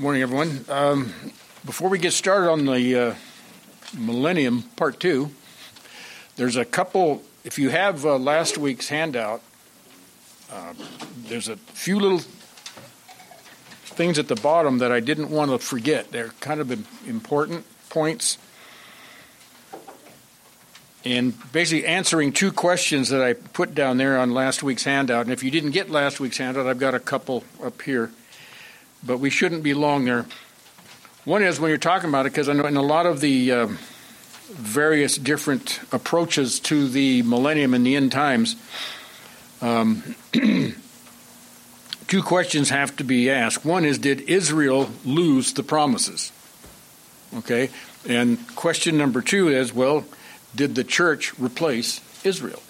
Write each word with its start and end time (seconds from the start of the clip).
Morning, 0.00 0.22
everyone. 0.22 0.64
Um, 0.70 1.12
before 1.66 1.90
we 1.90 1.98
get 1.98 2.14
started 2.14 2.50
on 2.50 2.64
the 2.64 2.98
uh, 2.98 3.14
Millennium 3.98 4.62
Part 4.62 4.98
2, 4.98 5.30
there's 6.36 6.56
a 6.56 6.64
couple, 6.64 7.22
if 7.44 7.58
you 7.58 7.68
have 7.68 8.06
uh, 8.06 8.16
last 8.16 8.56
week's 8.56 8.88
handout, 8.88 9.42
uh, 10.50 10.72
there's 11.28 11.50
a 11.50 11.58
few 11.58 12.00
little 12.00 12.20
things 13.84 14.18
at 14.18 14.28
the 14.28 14.36
bottom 14.36 14.78
that 14.78 14.90
I 14.90 15.00
didn't 15.00 15.28
want 15.28 15.50
to 15.50 15.58
forget. 15.58 16.10
They're 16.12 16.32
kind 16.40 16.62
of 16.62 16.70
important 17.06 17.66
points. 17.90 18.38
And 21.04 21.34
basically 21.52 21.84
answering 21.84 22.32
two 22.32 22.52
questions 22.52 23.10
that 23.10 23.20
I 23.20 23.34
put 23.34 23.74
down 23.74 23.98
there 23.98 24.18
on 24.18 24.30
last 24.30 24.62
week's 24.62 24.84
handout. 24.84 25.26
And 25.26 25.32
if 25.34 25.44
you 25.44 25.50
didn't 25.50 25.72
get 25.72 25.90
last 25.90 26.20
week's 26.20 26.38
handout, 26.38 26.66
I've 26.66 26.78
got 26.78 26.94
a 26.94 27.00
couple 27.00 27.44
up 27.62 27.82
here 27.82 28.10
but 29.04 29.18
we 29.18 29.30
shouldn't 29.30 29.62
be 29.62 29.74
long 29.74 30.04
there. 30.04 30.26
One 31.24 31.42
is 31.42 31.60
when 31.60 31.68
you're 31.68 31.78
talking 31.78 32.08
about 32.08 32.26
it, 32.26 32.32
because 32.32 32.48
I 32.48 32.52
know 32.54 32.66
in 32.66 32.76
a 32.76 32.82
lot 32.82 33.06
of 33.06 33.20
the 33.20 33.52
uh, 33.52 33.66
various 34.50 35.16
different 35.16 35.80
approaches 35.92 36.60
to 36.60 36.88
the 36.88 37.22
millennium 37.22 37.74
and 37.74 37.84
the 37.84 37.96
end 37.96 38.12
times, 38.12 38.56
um, 39.60 40.16
two 40.32 42.22
questions 42.22 42.70
have 42.70 42.96
to 42.96 43.04
be 43.04 43.30
asked. 43.30 43.64
One 43.64 43.84
is, 43.84 43.98
did 43.98 44.22
Israel 44.22 44.90
lose 45.04 45.52
the 45.52 45.62
promises? 45.62 46.32
Okay, 47.36 47.70
and 48.08 48.38
question 48.56 48.96
number 48.96 49.22
two 49.22 49.48
is, 49.48 49.72
well, 49.72 50.04
did 50.54 50.74
the 50.74 50.84
church 50.84 51.38
replace 51.38 52.00
Israel? 52.24 52.62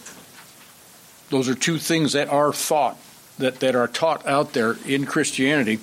Those 1.30 1.48
are 1.48 1.54
two 1.54 1.78
things 1.78 2.12
that 2.12 2.28
are 2.28 2.52
thought 2.52 2.98
that, 3.38 3.60
that 3.60 3.74
are 3.74 3.88
taught 3.88 4.26
out 4.26 4.52
there 4.52 4.76
in 4.86 5.06
Christianity. 5.06 5.78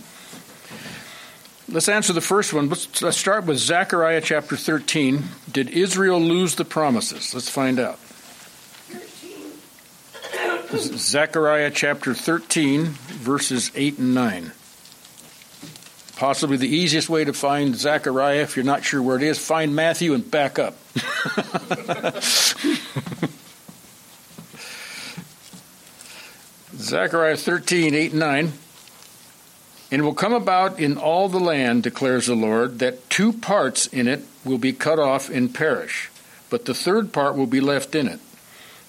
Let's 1.70 1.89
answer 1.89 2.13
the 2.13 2.21
first 2.21 2.54
one. 2.54 2.70
Let's, 2.70 3.01
let's 3.01 3.18
start 3.18 3.46
with 3.46 3.57
Zechariah 3.57 4.21
chapter 4.21 4.55
13. 4.55 5.26
Did 5.51 5.70
Israel 5.70 6.20
lose 6.20 6.55
the 6.55 6.63
promises? 6.63 7.34
Let's 7.34 7.49
find 7.49 7.77
out. 7.77 7.99
Zechariah 10.71 11.71
chapter 11.71 12.13
13, 12.13 12.85
verses 12.85 13.71
8 13.76 13.99
and 13.99 14.15
9. 14.15 14.51
Possibly 16.15 16.57
the 16.57 16.70
easiest 16.70 17.09
way 17.09 17.26
to 17.26 17.34
find 17.34 17.76
Zechariah, 17.76 18.41
if 18.41 18.55
you're 18.55 18.65
not 18.65 18.85
sure 18.85 19.02
where 19.02 19.18
it 19.18 19.24
is, 19.24 19.37
find 19.37 19.76
Matthew 19.76 20.13
and 20.13 20.29
back 20.29 20.59
up. 20.59 20.76
Zechariah 26.77 27.37
13, 27.37 27.93
8 27.93 28.12
and 28.12 28.20
9. 28.20 28.54
And 29.90 30.02
it 30.02 30.05
will 30.05 30.13
come 30.13 30.34
about 30.34 30.80
in 30.80 30.98
all 30.98 31.30
the 31.30 31.40
land, 31.40 31.84
declares 31.84 32.26
the 32.26 32.35
Lord, 32.35 32.80
that 32.80 33.10
two 33.10 33.32
parts 33.32 33.88
in 33.88 34.07
it 34.07 34.26
will 34.43 34.57
be 34.57 34.74
cut 34.74 34.99
off 34.99 35.30
and 35.30 35.54
perish, 35.54 36.10
but 36.49 36.66
the 36.66 36.74
third 36.74 37.13
part 37.13 37.35
will 37.35 37.48
be 37.48 37.62
left 37.62 37.96
in 37.96 38.08
it. 38.08 38.20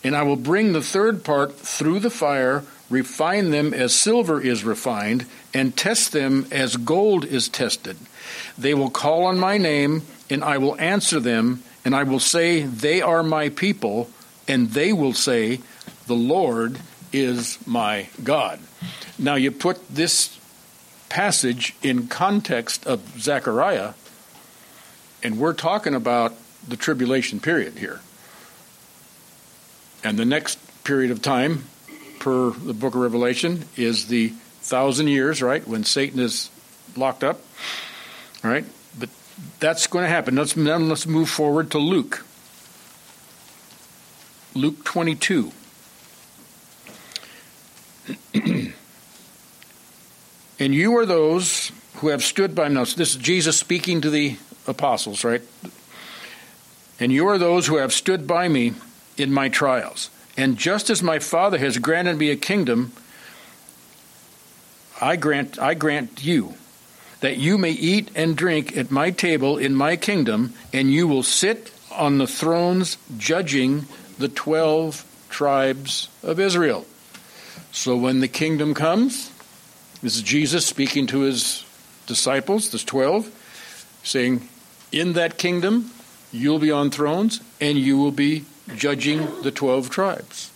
And 0.02 0.16
I 0.16 0.22
will 0.22 0.36
bring 0.36 0.72
the 0.72 0.82
third 0.82 1.24
part 1.24 1.54
through 1.54 2.00
the 2.00 2.10
fire, 2.10 2.64
refine 2.90 3.50
them 3.50 3.72
as 3.72 3.94
silver 3.94 4.40
is 4.40 4.64
refined, 4.64 5.26
and 5.54 5.76
test 5.76 6.12
them 6.12 6.46
as 6.50 6.76
gold 6.76 7.24
is 7.24 7.48
tested. 7.48 7.96
They 8.56 8.74
will 8.74 8.90
call 8.90 9.24
on 9.24 9.38
my 9.38 9.56
name, 9.56 10.02
and 10.28 10.42
I 10.42 10.58
will 10.58 10.78
answer 10.80 11.20
them, 11.20 11.62
and 11.84 11.94
I 11.94 12.02
will 12.02 12.20
say, 12.20 12.62
They 12.62 13.00
are 13.02 13.22
my 13.22 13.48
people, 13.50 14.10
and 14.46 14.70
they 14.70 14.92
will 14.92 15.14
say, 15.14 15.60
The 16.06 16.14
Lord 16.14 16.78
is 17.12 17.58
my 17.66 18.08
God. 18.22 18.60
Now 19.18 19.34
you 19.34 19.50
put 19.50 19.88
this 19.88 20.37
passage 21.08 21.74
in 21.82 22.08
context 22.08 22.86
of 22.86 23.20
Zechariah, 23.20 23.94
and 25.22 25.38
we're 25.38 25.54
talking 25.54 25.94
about 25.94 26.34
the 26.66 26.76
tribulation 26.76 27.40
period 27.40 27.78
here. 27.78 28.00
And 30.04 30.18
the 30.18 30.24
next 30.24 30.58
period 30.84 31.10
of 31.10 31.22
time, 31.22 31.64
per 32.20 32.50
the 32.50 32.74
book 32.74 32.94
of 32.94 33.00
Revelation, 33.00 33.64
is 33.76 34.06
the 34.06 34.28
thousand 34.28 35.08
years, 35.08 35.42
right, 35.42 35.66
when 35.66 35.84
Satan 35.84 36.20
is 36.20 36.50
locked 36.96 37.24
up. 37.24 37.40
All 38.44 38.50
right, 38.50 38.64
but 38.98 39.08
that's 39.60 39.86
going 39.86 40.04
to 40.04 40.08
happen. 40.08 40.36
Let's, 40.36 40.52
then 40.52 40.88
let's 40.88 41.06
move 41.06 41.28
forward 41.28 41.70
to 41.72 41.78
Luke. 41.78 42.24
Luke 44.54 44.84
22. 44.84 45.52
And 50.58 50.74
you 50.74 50.96
are 50.98 51.06
those 51.06 51.72
who 51.96 52.08
have 52.08 52.22
stood 52.22 52.54
by 52.54 52.68
now. 52.68 52.84
This 52.84 53.14
is 53.14 53.16
Jesus 53.16 53.58
speaking 53.58 54.00
to 54.00 54.10
the 54.10 54.36
apostles, 54.66 55.24
right? 55.24 55.42
And 57.00 57.12
you 57.12 57.28
are 57.28 57.38
those 57.38 57.66
who 57.66 57.76
have 57.76 57.92
stood 57.92 58.26
by 58.26 58.48
me 58.48 58.72
in 59.16 59.32
my 59.32 59.48
trials. 59.48 60.10
And 60.36 60.56
just 60.56 60.90
as 60.90 61.02
my 61.02 61.18
Father 61.18 61.58
has 61.58 61.78
granted 61.78 62.16
me 62.18 62.30
a 62.30 62.36
kingdom, 62.36 62.92
I 65.00 65.16
grant 65.16 65.58
I 65.60 65.74
grant 65.74 66.24
you 66.24 66.54
that 67.20 67.36
you 67.36 67.58
may 67.58 67.70
eat 67.70 68.10
and 68.14 68.36
drink 68.36 68.76
at 68.76 68.90
my 68.90 69.10
table 69.10 69.58
in 69.58 69.74
my 69.74 69.96
kingdom, 69.96 70.54
and 70.72 70.90
you 70.92 71.08
will 71.08 71.24
sit 71.24 71.72
on 71.92 72.18
the 72.18 72.26
thrones 72.26 72.96
judging 73.16 73.86
the 74.18 74.28
twelve 74.28 75.04
tribes 75.28 76.08
of 76.22 76.38
Israel. 76.38 76.86
So 77.72 77.96
when 77.96 78.20
the 78.20 78.28
kingdom 78.28 78.74
comes, 78.74 79.32
this 80.02 80.16
is 80.16 80.22
Jesus 80.22 80.64
speaking 80.66 81.06
to 81.08 81.20
his 81.20 81.64
disciples, 82.06 82.70
the 82.70 82.78
12, 82.78 83.30
saying, 84.02 84.48
In 84.92 85.14
that 85.14 85.38
kingdom, 85.38 85.90
you'll 86.32 86.58
be 86.58 86.70
on 86.70 86.90
thrones 86.90 87.40
and 87.60 87.78
you 87.78 87.98
will 87.98 88.12
be 88.12 88.44
judging 88.76 89.42
the 89.42 89.50
12 89.50 89.90
tribes. 89.90 90.50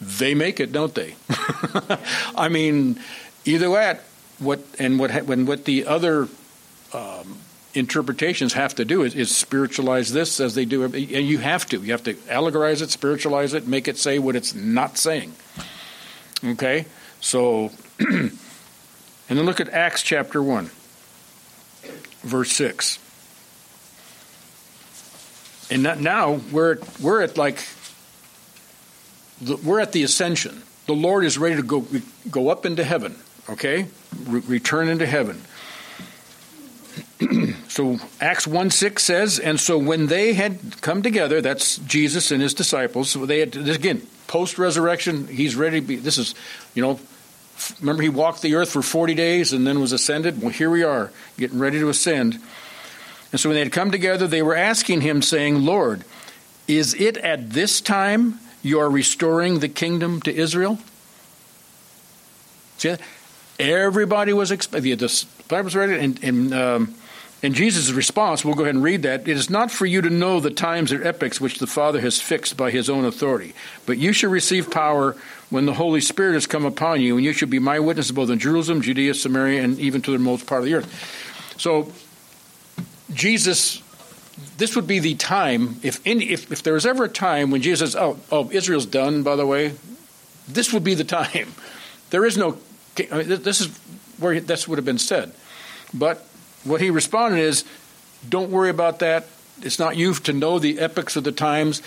They 0.00 0.34
make 0.34 0.58
it, 0.58 0.72
don't 0.72 0.94
they? 0.94 1.14
I 2.34 2.48
mean, 2.48 2.98
either 3.44 3.70
way, 3.70 3.98
what 4.38 4.60
and 4.78 4.98
what 4.98 5.12
when 5.24 5.46
what 5.46 5.64
the 5.64 5.86
other 5.86 6.28
um, 6.92 7.38
interpretations 7.74 8.54
have 8.54 8.74
to 8.74 8.84
do 8.84 9.02
is, 9.02 9.14
is, 9.14 9.34
spiritualize 9.34 10.12
this 10.12 10.40
as 10.40 10.56
they 10.56 10.64
do, 10.64 10.82
and 10.82 10.94
you 10.96 11.38
have 11.38 11.66
to. 11.66 11.80
You 11.80 11.92
have 11.92 12.02
to 12.04 12.14
allegorize 12.14 12.82
it, 12.82 12.90
spiritualize 12.90 13.54
it, 13.54 13.68
make 13.68 13.86
it 13.86 13.96
say 13.96 14.18
what 14.18 14.34
it's 14.34 14.54
not 14.54 14.98
saying. 14.98 15.32
Okay, 16.44 16.86
so 17.20 17.70
and 18.10 18.38
then 19.28 19.42
look 19.42 19.60
at 19.60 19.68
Acts 19.68 20.02
chapter 20.02 20.42
1, 20.42 20.70
verse 22.22 22.52
6. 22.52 22.98
And 25.70 25.82
now 26.02 26.40
we're, 26.50 26.78
we're 27.00 27.22
at 27.22 27.38
like, 27.38 27.64
we're 29.64 29.80
at 29.80 29.92
the 29.92 30.02
ascension. 30.02 30.62
The 30.86 30.94
Lord 30.94 31.24
is 31.24 31.38
ready 31.38 31.56
to 31.56 31.62
go, 31.62 31.86
go 32.30 32.48
up 32.48 32.66
into 32.66 32.82
heaven, 32.82 33.16
okay? 33.48 33.86
Re- 34.24 34.42
return 34.46 34.88
into 34.88 35.06
heaven. 35.06 35.40
so 37.68 37.98
Acts 38.20 38.46
1 38.46 38.70
6 38.70 39.02
says, 39.02 39.38
And 39.38 39.60
so 39.60 39.78
when 39.78 40.06
they 40.06 40.34
had 40.34 40.80
come 40.82 41.02
together, 41.02 41.40
that's 41.40 41.78
Jesus 41.78 42.32
and 42.32 42.42
his 42.42 42.52
disciples, 42.52 43.10
so 43.10 43.24
they 43.26 43.38
had, 43.38 43.56
again, 43.56 44.02
post 44.26 44.58
resurrection, 44.58 45.28
he's 45.28 45.54
ready 45.54 45.80
to 45.80 45.86
be, 45.86 45.96
this 45.96 46.18
is, 46.18 46.34
you 46.74 46.82
know, 46.82 46.98
Remember, 47.80 48.02
he 48.02 48.08
walked 48.08 48.42
the 48.42 48.54
earth 48.54 48.70
for 48.70 48.82
40 48.82 49.14
days 49.14 49.52
and 49.52 49.66
then 49.66 49.80
was 49.80 49.92
ascended? 49.92 50.40
Well, 50.40 50.50
here 50.50 50.70
we 50.70 50.82
are, 50.82 51.10
getting 51.38 51.58
ready 51.58 51.78
to 51.80 51.88
ascend. 51.88 52.40
And 53.32 53.40
so 53.40 53.48
when 53.48 53.54
they 53.54 53.62
had 53.62 53.72
come 53.72 53.90
together, 53.90 54.26
they 54.26 54.42
were 54.42 54.54
asking 54.54 55.00
him, 55.00 55.22
saying, 55.22 55.64
Lord, 55.64 56.04
is 56.68 56.94
it 56.94 57.16
at 57.16 57.50
this 57.50 57.80
time 57.80 58.38
you 58.62 58.78
are 58.80 58.90
restoring 58.90 59.58
the 59.58 59.68
kingdom 59.68 60.20
to 60.22 60.34
Israel? 60.34 60.78
See, 62.78 62.96
everybody 63.58 64.32
was 64.32 64.50
expecting. 64.50 64.90
The 64.90 64.96
disciples 64.96 65.74
read 65.74 65.90
it, 65.90 66.00
and, 66.00 66.24
and 66.24 66.54
um, 66.54 66.94
and 67.42 67.54
Jesus' 67.54 67.90
response, 67.90 68.44
we'll 68.44 68.54
go 68.54 68.62
ahead 68.62 68.76
and 68.76 68.84
read 68.84 69.02
that. 69.02 69.26
It 69.26 69.36
is 69.36 69.50
not 69.50 69.72
for 69.72 69.84
you 69.84 70.00
to 70.00 70.10
know 70.10 70.38
the 70.38 70.50
times 70.50 70.92
or 70.92 71.02
epochs 71.02 71.40
which 71.40 71.58
the 71.58 71.66
Father 71.66 72.00
has 72.00 72.20
fixed 72.20 72.56
by 72.56 72.70
his 72.70 72.88
own 72.88 73.04
authority, 73.04 73.52
but 73.84 73.98
you 73.98 74.12
shall 74.12 74.30
receive 74.30 74.70
power 74.70 75.16
when 75.50 75.66
the 75.66 75.74
Holy 75.74 76.00
Spirit 76.00 76.34
has 76.34 76.46
come 76.46 76.64
upon 76.64 77.00
you, 77.00 77.16
and 77.16 77.24
you 77.24 77.32
shall 77.32 77.48
be 77.48 77.58
my 77.58 77.80
witnesses 77.80 78.12
both 78.12 78.30
in 78.30 78.38
Jerusalem, 78.38 78.80
Judea, 78.80 79.14
Samaria, 79.14 79.62
and 79.62 79.78
even 79.80 80.00
to 80.02 80.12
the 80.12 80.18
most 80.18 80.46
part 80.46 80.60
of 80.60 80.66
the 80.66 80.74
earth. 80.74 81.54
So, 81.58 81.92
Jesus, 83.12 83.82
this 84.56 84.76
would 84.76 84.86
be 84.86 85.00
the 85.00 85.16
time, 85.16 85.80
if, 85.82 86.00
any, 86.06 86.26
if, 86.30 86.50
if 86.52 86.62
there 86.62 86.74
was 86.74 86.86
ever 86.86 87.04
a 87.04 87.08
time 87.08 87.50
when 87.50 87.60
Jesus 87.60 87.92
says, 87.92 88.00
oh, 88.00 88.18
oh, 88.30 88.50
Israel's 88.52 88.86
done, 88.86 89.24
by 89.24 89.34
the 89.34 89.46
way, 89.46 89.74
this 90.48 90.72
would 90.72 90.84
be 90.84 90.94
the 90.94 91.04
time. 91.22 91.52
There 92.10 92.24
is 92.24 92.36
no, 92.36 92.58
I 93.10 93.18
mean, 93.18 93.42
this 93.42 93.60
is 93.60 93.76
where 94.18 94.38
this 94.38 94.68
would 94.68 94.78
have 94.78 94.84
been 94.84 94.98
said. 94.98 95.32
But 95.92 96.24
what 96.64 96.80
he 96.80 96.90
responded 96.90 97.38
is, 97.38 97.64
don't 98.28 98.50
worry 98.50 98.70
about 98.70 99.00
that. 99.00 99.26
It's 99.62 99.78
not 99.78 99.96
you 99.96 100.14
to 100.14 100.32
know 100.32 100.58
the 100.58 100.78
epochs 100.78 101.16
of 101.16 101.24
the 101.24 101.32
times. 101.32 101.82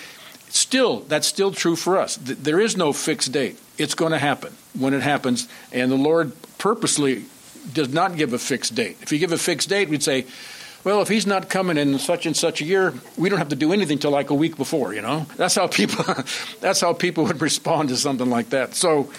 Still, 0.49 1.01
that's 1.01 1.27
still 1.27 1.51
true 1.51 1.75
for 1.75 1.97
us. 1.97 2.17
There 2.17 2.59
is 2.59 2.77
no 2.77 2.93
fixed 2.93 3.31
date. 3.31 3.59
It's 3.77 3.95
going 3.95 4.11
to 4.11 4.17
happen 4.17 4.53
when 4.77 4.93
it 4.93 5.01
happens. 5.01 5.47
And 5.71 5.91
the 5.91 5.97
Lord 5.97 6.31
purposely 6.57 7.25
does 7.73 7.91
not 7.91 8.15
give 8.15 8.33
a 8.33 8.39
fixed 8.39 8.75
date. 8.75 8.97
If 9.01 9.11
you 9.11 9.19
give 9.19 9.31
a 9.31 9.37
fixed 9.37 9.69
date, 9.69 9.89
we'd 9.89 10.03
say, 10.03 10.25
well, 10.85 11.01
if 11.01 11.07
he's 11.07 11.25
not 11.25 11.49
coming 11.49 11.77
in 11.77 11.97
such 11.97 12.27
and 12.27 12.37
such 12.37 12.61
a 12.61 12.63
year, 12.63 12.93
we 13.17 13.27
don't 13.27 13.39
have 13.39 13.49
to 13.49 13.55
do 13.55 13.73
anything 13.73 13.97
till 13.97 14.11
like 14.11 14.29
a 14.29 14.35
week 14.35 14.55
before. 14.55 14.93
You 14.93 15.01
know, 15.01 15.25
that's 15.35 15.55
how 15.55 15.67
people 15.67 16.05
that's 16.61 16.79
how 16.79 16.93
people 16.93 17.23
would 17.25 17.41
respond 17.41 17.89
to 17.89 17.97
something 17.97 18.29
like 18.29 18.51
that. 18.51 18.75
So 18.75 19.11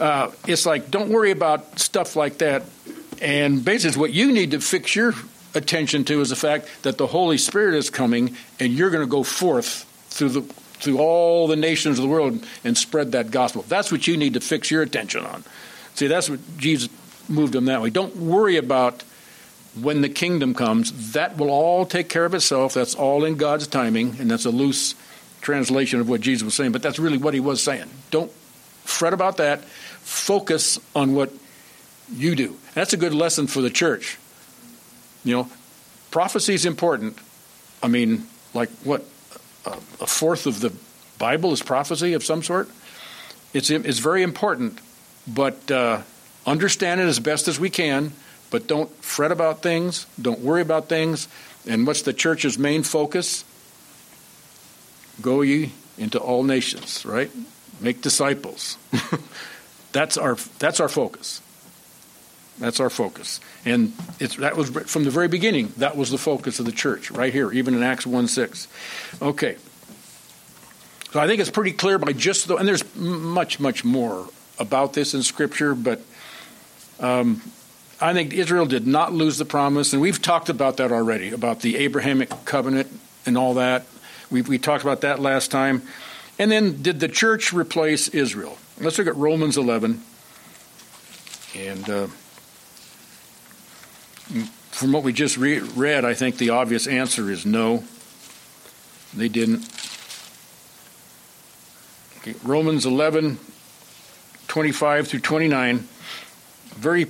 uh, 0.00 0.30
it's 0.48 0.64
like 0.64 0.90
don't 0.90 1.10
worry 1.10 1.30
about 1.30 1.78
stuff 1.78 2.16
like 2.16 2.38
that. 2.38 2.64
And 3.20 3.64
basically, 3.64 4.00
what 4.00 4.12
you 4.12 4.32
need 4.32 4.52
to 4.52 4.60
fix 4.60 4.94
your 4.94 5.14
attention 5.54 6.04
to 6.04 6.20
is 6.20 6.30
the 6.30 6.36
fact 6.36 6.68
that 6.82 6.98
the 6.98 7.06
Holy 7.06 7.38
Spirit 7.38 7.74
is 7.74 7.90
coming, 7.90 8.36
and 8.58 8.72
you're 8.72 8.90
going 8.90 9.04
to 9.04 9.10
go 9.10 9.22
forth 9.22 9.84
through 10.10 10.28
the 10.30 10.42
through 10.84 10.98
all 10.98 11.46
the 11.46 11.56
nations 11.56 11.98
of 11.98 12.02
the 12.02 12.08
world 12.08 12.44
and 12.62 12.76
spread 12.76 13.12
that 13.12 13.30
gospel. 13.30 13.64
That's 13.68 13.90
what 13.90 14.06
you 14.06 14.16
need 14.16 14.34
to 14.34 14.40
fix 14.40 14.70
your 14.70 14.82
attention 14.82 15.24
on. 15.24 15.44
See, 15.94 16.08
that's 16.08 16.28
what 16.28 16.40
Jesus 16.58 16.90
moved 17.28 17.54
them 17.54 17.66
that 17.66 17.80
way. 17.80 17.90
Don't 17.90 18.14
worry 18.16 18.56
about 18.56 19.02
when 19.80 20.02
the 20.02 20.08
kingdom 20.08 20.54
comes, 20.54 21.12
that 21.12 21.36
will 21.36 21.50
all 21.50 21.86
take 21.86 22.08
care 22.08 22.24
of 22.24 22.34
itself. 22.34 22.74
That's 22.74 22.94
all 22.94 23.24
in 23.24 23.36
God's 23.36 23.66
timing, 23.66 24.16
and 24.20 24.30
that's 24.30 24.44
a 24.44 24.50
loose 24.50 24.94
translation 25.40 26.00
of 26.00 26.08
what 26.08 26.20
Jesus 26.20 26.44
was 26.44 26.54
saying, 26.54 26.72
but 26.72 26.82
that's 26.82 26.98
really 26.98 27.18
what 27.18 27.34
he 27.34 27.40
was 27.40 27.62
saying. 27.62 27.88
Don't 28.10 28.30
fret 28.84 29.12
about 29.12 29.38
that. 29.38 29.64
Focus 29.64 30.78
on 30.94 31.14
what 31.14 31.32
you 32.12 32.34
do. 32.34 32.56
That's 32.74 32.92
a 32.92 32.96
good 32.96 33.14
lesson 33.14 33.46
for 33.46 33.60
the 33.60 33.70
church. 33.70 34.18
You 35.24 35.36
know, 35.36 35.48
prophecy 36.10 36.54
is 36.54 36.66
important. 36.66 37.18
I 37.82 37.88
mean, 37.88 38.26
like 38.52 38.70
what? 38.84 39.04
A 39.66 40.06
fourth 40.06 40.46
of 40.46 40.60
the 40.60 40.74
Bible 41.18 41.52
is 41.52 41.62
prophecy 41.62 42.12
of 42.12 42.22
some 42.22 42.42
sort? 42.42 42.68
It's, 43.54 43.70
it's 43.70 43.98
very 43.98 44.22
important, 44.22 44.78
but 45.26 45.70
uh, 45.70 46.02
understand 46.46 47.00
it 47.00 47.04
as 47.04 47.18
best 47.18 47.48
as 47.48 47.58
we 47.58 47.70
can 47.70 48.12
but 48.54 48.68
don't 48.68 48.88
fret 49.02 49.32
about 49.32 49.62
things, 49.62 50.06
don't 50.22 50.38
worry 50.38 50.62
about 50.62 50.88
things. 50.88 51.26
And 51.66 51.88
what's 51.88 52.02
the 52.02 52.12
church's 52.12 52.56
main 52.56 52.84
focus? 52.84 53.44
Go 55.20 55.40
ye 55.40 55.72
into 55.98 56.20
all 56.20 56.44
nations, 56.44 57.04
right? 57.04 57.32
Make 57.80 58.00
disciples. 58.00 58.78
that's 59.92 60.16
our 60.16 60.36
that's 60.60 60.78
our 60.78 60.88
focus. 60.88 61.42
That's 62.58 62.80
our 62.80 62.90
focus. 62.90 63.40
And 63.64 63.92
it's 64.20 64.36
that 64.36 64.56
was 64.56 64.70
from 64.70 65.04
the 65.04 65.10
very 65.10 65.28
beginning, 65.28 65.72
that 65.78 65.96
was 65.96 66.10
the 66.10 66.18
focus 66.18 66.60
of 66.60 66.66
the 66.66 66.72
church, 66.72 67.10
right 67.10 67.32
here, 67.32 67.50
even 67.52 67.74
in 67.74 67.82
Acts 67.82 68.06
1 68.06 68.28
6. 68.28 68.68
Okay. 69.20 69.56
So 71.10 71.20
I 71.20 71.26
think 71.26 71.40
it's 71.40 71.50
pretty 71.50 71.72
clear 71.72 71.98
by 71.98 72.12
just 72.12 72.48
the, 72.48 72.56
and 72.56 72.66
there's 72.66 72.84
much, 72.96 73.60
much 73.60 73.84
more 73.84 74.28
about 74.58 74.94
this 74.94 75.14
in 75.14 75.22
Scripture, 75.22 75.74
but 75.74 76.00
um, 77.00 77.40
I 78.00 78.12
think 78.12 78.34
Israel 78.34 78.66
did 78.66 78.86
not 78.86 79.12
lose 79.12 79.38
the 79.38 79.44
promise, 79.44 79.92
and 79.92 80.02
we've 80.02 80.20
talked 80.20 80.48
about 80.48 80.78
that 80.78 80.90
already, 80.90 81.30
about 81.30 81.60
the 81.60 81.76
Abrahamic 81.76 82.30
covenant 82.44 82.88
and 83.26 83.38
all 83.38 83.54
that. 83.54 83.86
We, 84.30 84.42
we 84.42 84.58
talked 84.58 84.82
about 84.82 85.02
that 85.02 85.20
last 85.20 85.50
time. 85.50 85.82
And 86.38 86.50
then, 86.50 86.82
did 86.82 86.98
the 86.98 87.08
church 87.08 87.52
replace 87.52 88.08
Israel? 88.08 88.58
Let's 88.80 88.98
look 88.98 89.06
at 89.06 89.14
Romans 89.14 89.56
11. 89.56 90.02
And 91.56 91.88
uh, 91.88 92.08
from 94.70 94.92
what 94.92 95.02
we 95.02 95.12
just 95.12 95.36
re- 95.36 95.60
read, 95.60 96.04
I 96.04 96.14
think 96.14 96.38
the 96.38 96.50
obvious 96.50 96.86
answer 96.86 97.30
is 97.30 97.46
no, 97.46 97.84
they 99.14 99.28
didn't. 99.28 99.68
Okay, 102.18 102.34
Romans 102.42 102.86
11, 102.86 103.38
25 104.48 105.08
through 105.08 105.20
29, 105.20 105.86
very 106.70 107.06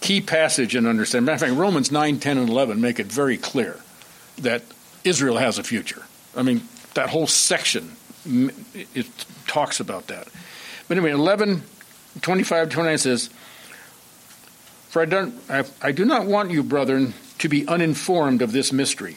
key 0.00 0.20
passage 0.20 0.74
and 0.74 0.86
understanding. 0.86 1.26
Matter 1.26 1.46
of 1.46 1.50
fact, 1.50 1.60
Romans 1.60 1.90
9, 1.90 2.18
10, 2.18 2.38
and 2.38 2.48
11 2.48 2.80
make 2.80 2.98
it 2.98 3.06
very 3.06 3.36
clear 3.36 3.80
that 4.38 4.62
Israel 5.04 5.36
has 5.36 5.58
a 5.58 5.62
future. 5.62 6.02
I 6.36 6.42
mean, 6.42 6.62
that 6.94 7.10
whole 7.10 7.26
section, 7.26 7.96
it 8.24 9.06
talks 9.46 9.80
about 9.80 10.08
that. 10.08 10.28
But 10.88 10.96
anyway, 10.96 11.12
11, 11.12 11.62
25, 12.20 12.68
29 12.68 12.98
says, 12.98 13.30
For 14.92 15.00
I, 15.00 15.06
don't, 15.06 15.34
I, 15.48 15.64
I 15.80 15.92
do 15.92 16.04
not 16.04 16.26
want 16.26 16.50
you, 16.50 16.62
brethren, 16.62 17.14
to 17.38 17.48
be 17.48 17.66
uninformed 17.66 18.42
of 18.42 18.52
this 18.52 18.74
mystery, 18.74 19.16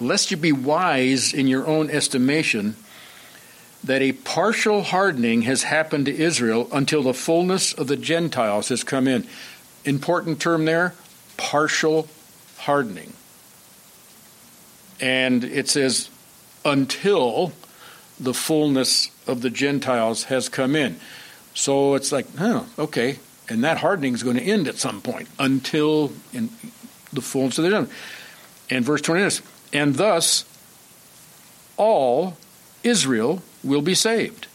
lest 0.00 0.30
you 0.30 0.36
be 0.36 0.52
wise 0.52 1.34
in 1.34 1.48
your 1.48 1.66
own 1.66 1.90
estimation 1.90 2.76
that 3.82 4.02
a 4.02 4.12
partial 4.12 4.84
hardening 4.84 5.42
has 5.42 5.64
happened 5.64 6.06
to 6.06 6.16
Israel 6.16 6.68
until 6.70 7.02
the 7.02 7.12
fullness 7.12 7.72
of 7.72 7.88
the 7.88 7.96
Gentiles 7.96 8.68
has 8.68 8.84
come 8.84 9.08
in 9.08 9.26
important 9.84 10.40
term 10.40 10.64
there 10.64 10.94
partial 11.36 12.06
hardening. 12.58 13.14
And 15.00 15.42
it 15.42 15.68
says, 15.68 16.08
until 16.64 17.50
the 18.20 18.32
fullness 18.32 19.10
of 19.26 19.40
the 19.40 19.50
Gentiles 19.50 20.22
has 20.24 20.48
come 20.48 20.76
in. 20.76 21.00
So 21.52 21.94
it's 21.94 22.12
like, 22.12 22.26
oh, 22.38 22.68
okay. 22.78 23.18
And 23.48 23.64
that 23.64 23.78
hardening 23.78 24.14
is 24.14 24.22
going 24.22 24.36
to 24.36 24.42
end 24.42 24.68
at 24.68 24.76
some 24.76 25.00
point 25.00 25.28
until 25.38 26.12
the 27.12 27.20
fullness 27.20 27.58
of 27.58 27.64
the 27.64 27.70
Gentiles. 27.70 27.94
And 28.70 28.84
verse 28.84 29.02
20 29.02 29.22
is, 29.22 29.42
and 29.72 29.94
thus 29.96 30.44
all 31.76 32.36
Israel 32.82 33.42
will 33.62 33.82
be 33.82 33.94
saved, 33.94 34.46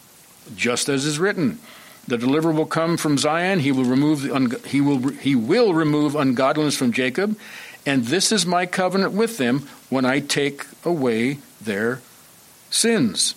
just 0.55 0.89
as 0.89 1.05
is 1.05 1.19
written. 1.19 1.59
The 2.07 2.17
deliverer 2.17 2.51
will 2.51 2.65
come 2.65 2.97
from 2.97 3.19
Zion. 3.19 3.59
He 3.59 3.71
will 3.71 3.83
remove 3.83 4.23
the, 4.23 4.61
he 4.67 4.81
will 4.81 5.09
he 5.09 5.35
will 5.35 5.73
remove 5.73 6.15
ungodliness 6.15 6.75
from 6.75 6.91
Jacob, 6.91 7.37
and 7.85 8.05
this 8.05 8.31
is 8.31 8.45
my 8.45 8.65
covenant 8.65 9.13
with 9.13 9.37
them 9.37 9.67
when 9.89 10.05
I 10.05 10.19
take 10.19 10.65
away 10.83 11.37
their 11.61 12.01
sins. 12.71 13.35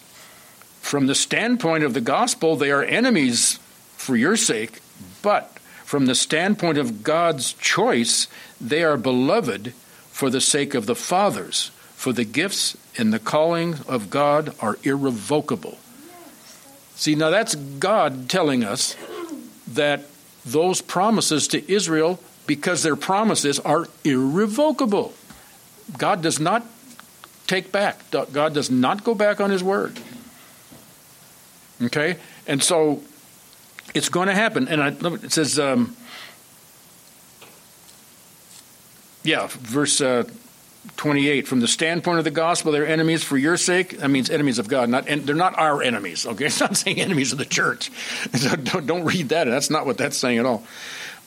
From 0.81 1.07
the 1.07 1.15
standpoint 1.15 1.85
of 1.85 1.95
the 1.95 2.01
gospel, 2.01 2.57
they 2.57 2.71
are 2.71 2.83
enemies 2.83 3.59
for 3.97 4.17
your 4.17 4.37
sake, 4.37 4.82
but 5.23 5.59
from 5.85 6.07
the 6.07 6.15
standpoint 6.15 6.79
of 6.79 7.03
God's 7.03 7.53
choice, 7.55 8.27
they 8.61 8.83
are 8.83 8.97
beloved 8.97 9.73
for 10.11 10.31
the 10.31 10.41
sake 10.41 10.75
of 10.75 10.87
the 10.87 10.95
fathers. 10.95 11.71
For 11.95 12.13
the 12.13 12.25
gifts 12.25 12.77
and 12.99 13.13
the 13.13 13.19
calling 13.19 13.77
of 13.87 14.11
God 14.11 14.55
are 14.61 14.79
irrevocable. 14.83 15.79
See, 16.97 17.15
now 17.15 17.31
that's 17.31 17.55
God 17.55 18.29
telling 18.29 18.65
us 18.65 18.97
that 19.69 20.05
those 20.45 20.81
promises 20.81 21.49
to 21.49 21.73
Israel, 21.73 22.19
because 22.47 22.83
their 22.83 22.97
promises 22.97 23.61
are 23.61 23.87
irrevocable. 24.03 25.15
God 25.97 26.23
does 26.23 26.41
not 26.41 26.67
take 27.47 27.71
back, 27.71 28.11
God 28.11 28.55
does 28.55 28.71
not 28.71 29.05
go 29.05 29.15
back 29.15 29.41
on 29.41 29.51
his 29.51 29.63
word. 29.63 29.99
Okay? 31.83 32.17
And 32.47 32.63
so 32.63 33.03
it's 33.95 34.09
going 34.09 34.29
to 34.29 34.35
happen. 34.35 34.69
And 34.69 34.83
I, 34.83 34.89
it 34.89 35.33
says, 35.33 35.59
um, 35.59 35.97
yeah, 39.23 39.49
verse 39.51 40.01
uh, 40.01 40.25
28 40.97 41.47
from 41.47 41.61
the 41.61 41.69
standpoint 41.69 42.19
of 42.19 42.25
the 42.25 42.31
gospel 42.31 42.73
they're 42.73 42.87
enemies 42.87 43.23
for 43.23 43.37
your 43.37 43.57
sake. 43.57 43.99
That 43.99 44.09
means 44.09 44.31
enemies 44.31 44.59
of 44.59 44.67
god 44.67 44.89
not 44.89 45.07
they're 45.07 45.35
not 45.35 45.57
our 45.57 45.81
enemies 45.83 46.27
okay? 46.27 46.47
It's 46.53 46.61
not 46.61 46.77
saying 46.77 47.01
enemies 47.01 47.33
of 47.33 47.39
the 47.39 47.45
church. 47.45 47.91
So 48.37 48.57
don't, 48.57 48.87
don't, 48.87 49.05
read 49.05 49.29
that. 49.29 49.45
That's 49.45 49.71
not 49.71 49.87
what 49.87 49.99
that's 49.99 50.17
saying 50.17 50.39
at 50.39 50.47
all. 50.47 50.65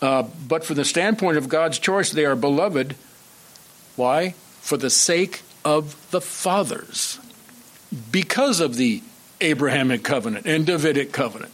Uh, 0.01 0.23
but 0.47 0.65
from 0.65 0.75
the 0.75 0.85
standpoint 0.85 1.37
of 1.37 1.47
god's 1.47 1.79
choice 1.79 2.11
they 2.11 2.25
are 2.25 2.35
beloved. 2.35 2.95
Why? 3.95 4.31
For 4.59 4.75
the 4.75 4.89
sake 4.89 5.43
of 5.63 6.11
the 6.11 6.19
fathers. 6.19 7.19
Because 8.11 8.59
of 8.59 8.75
the 8.75 9.01
abrahamic 9.39 10.03
covenant 10.03 10.45
and 10.45 10.65
davidic 10.65 11.13
covenant 11.13 11.53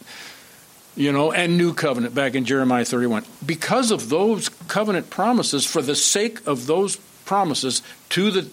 you 0.94 1.12
know 1.12 1.32
and 1.32 1.56
new 1.56 1.72
covenant 1.72 2.14
back 2.14 2.34
in 2.34 2.44
jeremiah 2.44 2.84
31 2.84 3.24
because 3.44 3.90
of 3.90 4.08
those 4.10 4.48
covenant 4.68 5.08
promises 5.08 5.64
for 5.64 5.80
the 5.80 5.94
sake 5.94 6.46
of 6.46 6.66
those 6.66 6.96
promises 7.24 7.82
to 8.10 8.30
the 8.30 8.48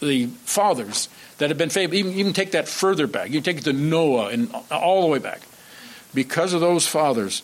the 0.00 0.26
fathers 0.44 1.08
that 1.38 1.50
have 1.50 1.58
been 1.58 1.70
faithful. 1.70 1.96
Even, 1.96 2.12
even 2.12 2.32
take 2.32 2.52
that 2.52 2.68
further 2.68 3.06
back. 3.06 3.30
You 3.30 3.40
take 3.40 3.58
it 3.58 3.64
to 3.64 3.72
Noah 3.72 4.28
and 4.28 4.54
all 4.70 5.02
the 5.02 5.08
way 5.08 5.18
back. 5.18 5.40
Because 6.12 6.52
of 6.52 6.60
those 6.60 6.86
fathers, 6.86 7.42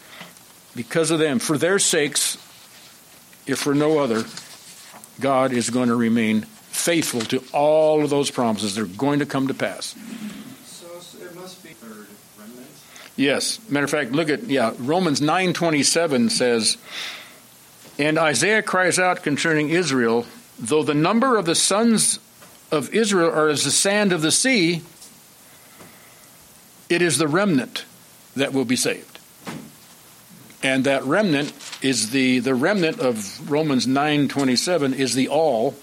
because 0.77 1.11
of 1.11 1.19
them, 1.19 1.39
for 1.39 1.59
their 1.59 1.79
sakes, 1.79 2.37
if 3.47 3.59
for 3.59 3.75
no 3.75 3.99
other, 3.99 4.25
God 5.21 5.53
is 5.53 5.71
going 5.71 5.89
to 5.89 5.97
remain 5.97 6.43
faithful 6.43 7.21
to 7.23 7.43
all 7.53 8.05
of 8.05 8.11
those 8.11 8.31
promises. 8.31 8.77
They're 8.77 8.85
going 8.85 9.19
to 9.19 9.27
come 9.27 9.49
to 9.49 9.55
pass. 9.55 9.97
So 10.65 10.87
it 11.21 11.35
must 11.35 11.65
be 11.65 11.71
third 11.71 12.07
remnant. 12.39 12.69
Yes. 13.21 13.61
Matter 13.69 13.85
of 13.85 13.91
fact, 13.91 14.13
look 14.13 14.31
at 14.31 14.45
yeah, 14.45 14.73
Romans 14.79 15.21
nine 15.21 15.53
twenty 15.53 15.83
seven 15.83 16.31
says, 16.31 16.77
and 17.99 18.19
Isaiah 18.19 18.63
cries 18.63 18.99
out 18.99 19.23
concerning 19.23 19.71
Israel 19.71 20.27
Though 20.61 20.83
the 20.83 20.95
number 20.95 21.39
of 21.39 21.47
the 21.47 21.55
sons 21.55 22.19
of 22.71 22.95
Israel 22.95 23.31
are 23.31 23.49
as 23.49 23.65
the 23.65 23.71
sand 23.71 24.13
of 24.13 24.21
the 24.21 24.31
sea, 24.31 24.83
it 26.91 27.01
is 27.01 27.17
the 27.17 27.27
remnant 27.27 27.87
that 28.37 28.53
will 28.53 28.67
be 28.67 28.77
saved. 28.77 29.19
And 30.63 30.85
that 30.85 31.03
remnant 31.05 31.55
is 31.81 32.11
the, 32.11 32.41
the 32.41 32.55
remnant 32.55 33.01
of 33.01 33.51
Romans 33.51 33.87
9.27 33.87 34.95
is 34.95 35.15
the 35.15 35.29
all 35.29 35.75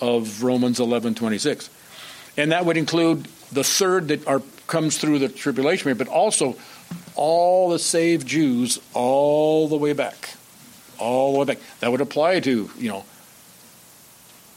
of 0.00 0.42
Romans 0.42 0.78
11.26. 0.78 1.68
And 2.38 2.52
that 2.52 2.64
would 2.64 2.78
include 2.78 3.28
the 3.52 3.62
third 3.62 4.08
that 4.08 4.26
are, 4.26 4.40
comes 4.66 4.96
through 4.96 5.18
the 5.18 5.28
tribulation 5.28 5.84
period, 5.84 5.98
but 5.98 6.08
also 6.08 6.56
all 7.16 7.70
the 7.70 7.78
saved 7.78 8.26
Jews 8.26 8.78
all 8.92 9.68
the 9.68 9.76
way 9.76 9.92
back. 9.92 10.34
All 10.98 11.32
the 11.32 11.38
way 11.40 11.44
back. 11.46 11.58
That 11.80 11.90
would 11.90 12.00
apply 12.00 12.40
to, 12.40 12.70
you 12.78 12.88
know, 12.88 13.04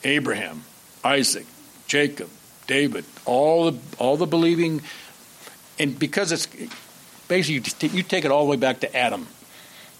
Abraham, 0.03 0.63
Isaac, 1.03 1.45
Jacob, 1.87 2.29
David, 2.67 3.05
all 3.25 3.71
the 3.71 3.79
all 3.97 4.17
the 4.17 4.27
believing, 4.27 4.81
and 5.79 5.97
because 5.97 6.31
it's 6.31 6.47
basically 7.27 7.89
you 7.89 8.03
take 8.03 8.25
it 8.25 8.31
all 8.31 8.45
the 8.45 8.51
way 8.51 8.57
back 8.57 8.81
to 8.81 8.95
Adam. 8.95 9.27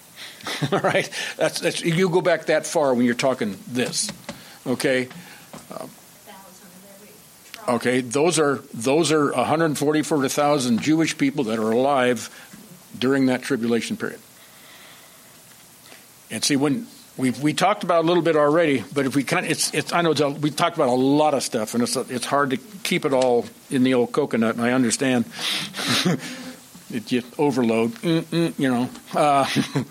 all 0.72 0.80
right, 0.80 1.10
that's, 1.36 1.60
that's 1.60 1.84
you 1.84 2.10
go 2.10 2.22
back 2.22 2.46
that 2.46 2.66
far 2.66 2.94
when 2.94 3.06
you're 3.06 3.16
talking 3.16 3.58
this. 3.68 4.12
Okay. 4.66 5.08
Uh, 5.72 5.88
okay, 7.70 8.02
those 8.02 8.40
are 8.40 8.58
those 8.74 9.12
are 9.12 9.32
144,000 9.32 10.82
Jewish 10.82 11.18
people 11.18 11.46
that 11.46 11.60
are 11.60 11.72
alive 11.72 12.30
during 12.98 13.28
that 13.28 13.42
tribulation 13.42 13.98
period. 13.98 14.20
And 16.30 16.44
see 16.44 16.56
when 16.56 16.88
we 17.18 17.32
we 17.32 17.54
talked 17.54 17.84
about 17.84 18.04
a 18.04 18.08
little 18.08 18.24
bit 18.24 18.36
already, 18.36 18.84
but 18.94 19.06
if 19.06 19.16
we 19.16 19.24
kind 19.24 19.46
of, 19.46 19.52
it's 19.52 19.74
it's 19.74 19.92
I 19.92 20.02
know 20.02 20.12
a, 20.12 20.30
we 20.30 20.52
talked 20.52 20.76
about 20.76 20.90
a 20.90 20.92
lot 20.92 21.34
of 21.34 21.42
stuff, 21.44 21.74
and 21.74 21.84
it's 21.84 21.96
it's 21.96 22.26
hard 22.26 22.52
to 22.52 22.58
keep 22.58 23.06
it 23.06 23.14
all 23.14 23.46
in 23.70 23.84
the 23.84 23.94
old 23.94 24.12
coconut, 24.12 24.56
and 24.56 24.64
I 24.64 24.72
understand. 24.72 25.26
it 26.92 27.06
just 27.06 27.28
overload, 27.40 28.02
you 28.04 28.54
know. 28.58 28.90
Uh, 29.14 29.48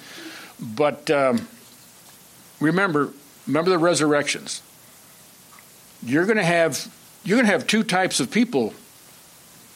but 0.61 1.11
um, 1.11 1.49
remember, 2.61 3.13
remember 3.47 3.71
the 3.71 3.79
resurrections. 3.79 4.63
You're 6.03 6.27
going 6.27 6.39
to 6.39 6.45
have 6.45 6.93
you're 7.25 7.37
going 7.37 7.47
to 7.47 7.53
have 7.53 7.67
two 7.67 7.83
types 7.83 8.21
of 8.21 8.31
people 8.31 8.73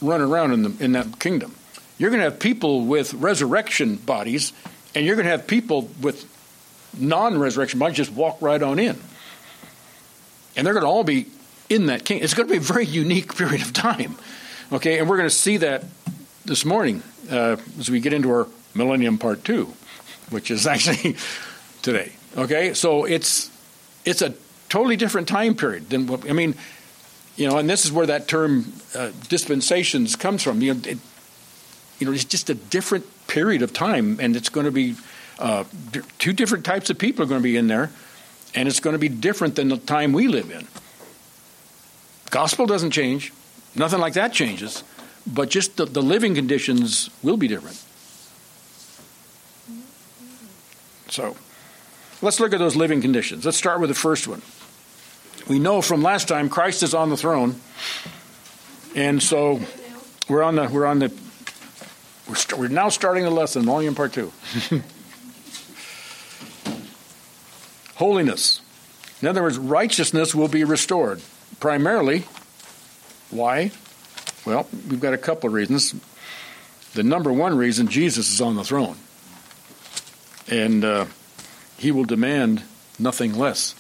running 0.00 0.28
around 0.28 0.52
in 0.52 0.62
the 0.62 0.84
in 0.84 0.92
that 0.92 1.18
kingdom. 1.18 1.54
You're 2.00 2.08
going 2.08 2.20
to 2.20 2.30
have 2.30 2.38
people 2.38 2.86
with 2.86 3.12
resurrection 3.12 3.96
bodies, 3.96 4.54
and 4.94 5.04
you're 5.04 5.16
going 5.16 5.26
to 5.26 5.32
have 5.32 5.46
people 5.46 5.90
with 6.00 6.24
non 6.98 7.38
resurrection 7.38 7.78
bodies 7.78 7.98
just 7.98 8.12
walk 8.12 8.40
right 8.40 8.62
on 8.62 8.78
in. 8.78 8.98
And 10.56 10.66
they're 10.66 10.72
going 10.72 10.82
to 10.82 10.88
all 10.88 11.04
be 11.04 11.26
in 11.68 11.86
that 11.86 12.06
kingdom. 12.06 12.24
It's 12.24 12.32
going 12.32 12.48
to 12.48 12.52
be 12.52 12.56
a 12.56 12.62
very 12.62 12.86
unique 12.86 13.36
period 13.36 13.60
of 13.60 13.74
time. 13.74 14.16
Okay, 14.72 14.98
and 14.98 15.10
we're 15.10 15.18
going 15.18 15.28
to 15.28 15.34
see 15.34 15.58
that 15.58 15.84
this 16.46 16.64
morning 16.64 17.02
uh, 17.30 17.58
as 17.78 17.90
we 17.90 18.00
get 18.00 18.14
into 18.14 18.30
our 18.30 18.48
Millennium 18.74 19.18
Part 19.18 19.44
2, 19.44 19.70
which 20.30 20.50
is 20.50 20.66
actually 20.66 21.16
today. 21.82 22.12
Okay, 22.34 22.72
so 22.72 23.04
it's 23.04 23.50
it's 24.06 24.22
a 24.22 24.32
totally 24.70 24.96
different 24.96 25.28
time 25.28 25.54
period 25.54 25.90
than 25.90 26.06
what 26.06 26.26
I 26.26 26.32
mean. 26.32 26.54
You 27.36 27.50
know, 27.50 27.58
and 27.58 27.68
this 27.68 27.84
is 27.84 27.92
where 27.92 28.06
that 28.06 28.26
term 28.26 28.72
uh, 28.94 29.10
dispensations 29.28 30.16
comes 30.16 30.42
from. 30.42 30.62
You 30.62 30.72
know, 30.72 30.80
it, 30.86 30.98
you 32.00 32.06
know, 32.06 32.12
it's 32.12 32.24
just 32.24 32.50
a 32.50 32.54
different 32.54 33.06
period 33.28 33.62
of 33.62 33.72
time, 33.72 34.18
and 34.20 34.34
it's 34.34 34.48
going 34.48 34.64
to 34.64 34.72
be 34.72 34.96
uh, 35.38 35.64
two 36.18 36.32
different 36.32 36.64
types 36.64 36.90
of 36.90 36.98
people 36.98 37.22
are 37.22 37.28
going 37.28 37.40
to 37.40 37.44
be 37.44 37.56
in 37.56 37.68
there, 37.68 37.90
and 38.54 38.66
it's 38.66 38.80
going 38.80 38.94
to 38.94 38.98
be 38.98 39.08
different 39.08 39.54
than 39.54 39.68
the 39.68 39.76
time 39.76 40.12
we 40.12 40.26
live 40.26 40.50
in. 40.50 40.66
Gospel 42.30 42.66
doesn't 42.66 42.90
change, 42.90 43.32
nothing 43.76 44.00
like 44.00 44.14
that 44.14 44.32
changes, 44.32 44.82
but 45.26 45.50
just 45.50 45.76
the, 45.76 45.84
the 45.84 46.02
living 46.02 46.34
conditions 46.34 47.10
will 47.22 47.36
be 47.36 47.48
different. 47.48 47.76
So, 51.12 51.36
let's 52.22 52.40
look 52.40 52.54
at 52.54 52.58
those 52.58 52.76
living 52.76 53.02
conditions. 53.02 53.44
Let's 53.44 53.58
start 53.58 53.80
with 53.80 53.90
the 53.90 53.94
first 53.94 54.26
one. 54.26 54.40
We 55.48 55.58
know 55.58 55.82
from 55.82 56.02
last 56.02 56.28
time 56.28 56.48
Christ 56.48 56.82
is 56.82 56.94
on 56.94 57.10
the 57.10 57.16
throne, 57.16 57.60
and 58.94 59.22
so 59.22 59.60
we're 60.28 60.42
on 60.42 60.54
the 60.54 60.68
we're 60.68 60.86
on 60.86 61.00
the 61.00 61.12
we're, 62.30 62.36
we 62.36 62.36
st- 62.36 62.58
we're 62.60 62.68
now 62.68 62.88
starting 62.88 63.24
the 63.24 63.30
lesson, 63.30 63.64
volume 63.64 63.94
part 63.94 64.12
two. 64.12 64.32
holiness. 67.96 68.60
In 69.20 69.28
other 69.28 69.42
words, 69.42 69.58
righteousness 69.58 70.34
will 70.34 70.48
be 70.48 70.64
restored. 70.64 71.20
Primarily, 71.58 72.24
why? 73.30 73.72
Well, 74.46 74.66
we've 74.88 75.00
got 75.00 75.12
a 75.12 75.18
couple 75.18 75.48
of 75.48 75.54
reasons. 75.54 75.94
The 76.94 77.02
number 77.02 77.32
one 77.32 77.56
reason 77.56 77.88
Jesus 77.88 78.32
is 78.32 78.40
on 78.40 78.56
the 78.56 78.64
throne, 78.64 78.96
and 80.48 80.84
uh, 80.84 81.06
he 81.76 81.90
will 81.90 82.04
demand 82.04 82.62
nothing 82.98 83.36
less. 83.36 83.74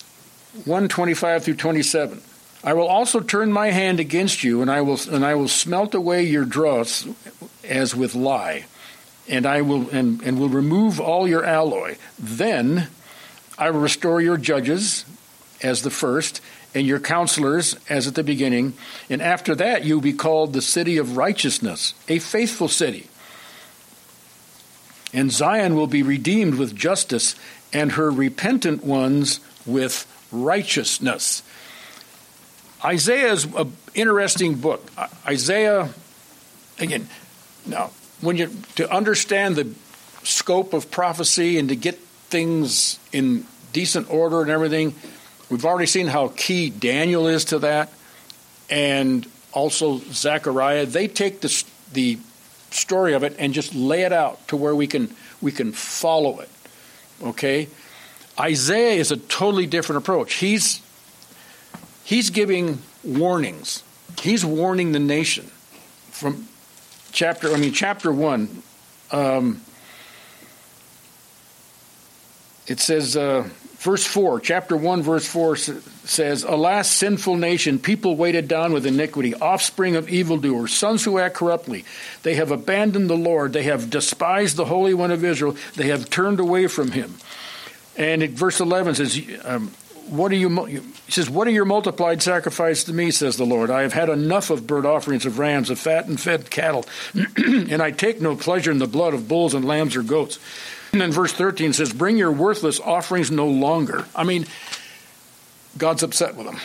125 0.64 1.44
through 1.44 1.54
27. 1.54 2.20
I 2.62 2.74
will 2.74 2.88
also 2.88 3.20
turn 3.20 3.52
my 3.52 3.70
hand 3.70 4.00
against 4.00 4.44
you, 4.44 4.60
and 4.60 4.70
I 4.70 4.82
will 4.82 4.98
and 5.10 5.24
I 5.24 5.34
will 5.34 5.48
smelt 5.48 5.94
away 5.94 6.24
your 6.24 6.44
dross 6.44 7.06
as 7.70 7.94
with 7.94 8.14
lye, 8.14 8.66
and 9.28 9.46
I 9.46 9.62
will 9.62 9.88
and, 9.90 10.20
and 10.22 10.38
will 10.38 10.48
remove 10.48 11.00
all 11.00 11.26
your 11.26 11.44
alloy. 11.44 11.96
Then 12.18 12.88
I 13.56 13.70
will 13.70 13.80
restore 13.80 14.20
your 14.20 14.36
judges 14.36 15.06
as 15.62 15.82
the 15.82 15.90
first, 15.90 16.40
and 16.74 16.86
your 16.86 17.00
counselors 17.00 17.76
as 17.88 18.06
at 18.06 18.14
the 18.14 18.22
beginning. 18.22 18.74
And 19.08 19.20
after 19.20 19.54
that, 19.56 19.84
you 19.84 19.94
will 19.94 20.02
be 20.02 20.12
called 20.12 20.52
the 20.52 20.62
city 20.62 20.96
of 20.96 21.16
righteousness, 21.16 21.94
a 22.08 22.18
faithful 22.18 22.68
city. 22.68 23.08
And 25.12 25.32
Zion 25.32 25.74
will 25.74 25.88
be 25.88 26.02
redeemed 26.02 26.54
with 26.54 26.76
justice, 26.76 27.34
and 27.72 27.92
her 27.92 28.10
repentant 28.10 28.84
ones 28.84 29.40
with 29.66 30.06
righteousness. 30.30 31.42
Isaiah 32.84 33.32
is 33.32 33.44
an 33.44 33.76
interesting 33.94 34.54
book. 34.54 34.88
Isaiah, 35.26 35.90
again, 36.78 37.08
now, 37.70 37.90
when 38.20 38.36
you 38.36 38.50
to 38.76 38.90
understand 38.92 39.56
the 39.56 39.72
scope 40.22 40.74
of 40.74 40.90
prophecy 40.90 41.58
and 41.58 41.68
to 41.70 41.76
get 41.76 41.98
things 42.30 42.98
in 43.12 43.46
decent 43.72 44.10
order 44.10 44.42
and 44.42 44.50
everything. 44.50 44.94
We've 45.50 45.64
already 45.64 45.86
seen 45.86 46.06
how 46.06 46.28
key 46.28 46.70
Daniel 46.70 47.26
is 47.26 47.46
to 47.46 47.60
that, 47.60 47.92
and 48.68 49.26
also 49.52 49.98
Zechariah. 49.98 50.86
They 50.86 51.08
take 51.08 51.40
the 51.40 51.64
the 51.92 52.18
story 52.70 53.14
of 53.14 53.24
it 53.24 53.34
and 53.38 53.52
just 53.52 53.74
lay 53.74 54.02
it 54.02 54.12
out 54.12 54.46
to 54.48 54.56
where 54.56 54.74
we 54.74 54.86
can 54.86 55.14
we 55.40 55.52
can 55.52 55.72
follow 55.72 56.40
it. 56.40 56.48
Okay, 57.22 57.68
Isaiah 58.38 58.94
is 58.94 59.10
a 59.10 59.16
totally 59.16 59.66
different 59.66 60.02
approach. 60.02 60.34
He's 60.34 60.80
he's 62.04 62.30
giving 62.30 62.82
warnings. 63.02 63.82
He's 64.18 64.44
warning 64.44 64.92
the 64.92 64.98
nation 64.98 65.46
from 66.10 66.48
chapter. 67.12 67.52
I 67.52 67.56
mean, 67.56 67.72
chapter 67.72 68.12
one. 68.12 68.62
Um, 69.12 69.60
it 72.70 72.78
says, 72.78 73.16
uh, 73.16 73.48
verse 73.78 74.06
4, 74.06 74.38
chapter 74.38 74.76
1, 74.76 75.02
verse 75.02 75.26
4 75.26 75.56
says, 75.56 76.44
Alas, 76.44 76.88
sinful 76.88 77.34
nation, 77.34 77.80
people 77.80 78.14
weighted 78.14 78.46
down 78.46 78.72
with 78.72 78.86
iniquity, 78.86 79.34
offspring 79.34 79.96
of 79.96 80.08
evildoers, 80.08 80.72
sons 80.72 81.04
who 81.04 81.18
act 81.18 81.34
corruptly. 81.34 81.84
They 82.22 82.34
have 82.34 82.52
abandoned 82.52 83.10
the 83.10 83.16
Lord. 83.16 83.52
They 83.52 83.64
have 83.64 83.90
despised 83.90 84.56
the 84.56 84.66
Holy 84.66 84.94
One 84.94 85.10
of 85.10 85.24
Israel. 85.24 85.56
They 85.74 85.88
have 85.88 86.10
turned 86.10 86.38
away 86.38 86.68
from 86.68 86.92
him. 86.92 87.16
And 87.96 88.22
verse 88.30 88.60
11 88.60 88.94
says, 88.94 89.20
um, 89.44 89.72
what 90.08 90.32
are 90.32 90.36
you, 90.36 90.48
he 90.66 91.12
says, 91.12 91.30
What 91.30 91.46
are 91.46 91.50
your 91.50 91.64
multiplied 91.64 92.22
sacrifices 92.22 92.84
to 92.84 92.92
me, 92.92 93.10
says 93.10 93.36
the 93.36 93.44
Lord? 93.44 93.70
I 93.70 93.82
have 93.82 93.92
had 93.92 94.08
enough 94.08 94.50
of 94.50 94.66
burnt 94.66 94.86
offerings 94.86 95.26
of 95.26 95.38
rams, 95.38 95.70
of 95.70 95.78
fat 95.78 96.06
and 96.06 96.20
fed 96.20 96.50
cattle, 96.50 96.84
and 97.36 97.82
I 97.82 97.90
take 97.90 98.20
no 98.20 98.36
pleasure 98.36 98.70
in 98.70 98.78
the 98.78 98.86
blood 98.86 99.14
of 99.14 99.28
bulls 99.28 99.54
and 99.54 99.64
lambs 99.64 99.96
or 99.96 100.02
goats. 100.02 100.38
And 100.92 101.00
then 101.00 101.12
verse 101.12 101.32
13 101.32 101.72
says, 101.72 101.92
Bring 101.92 102.16
your 102.16 102.32
worthless 102.32 102.80
offerings 102.80 103.30
no 103.30 103.46
longer. 103.46 104.06
I 104.14 104.24
mean, 104.24 104.46
God's 105.78 106.02
upset 106.02 106.36
with 106.36 106.46
them. 106.46 106.58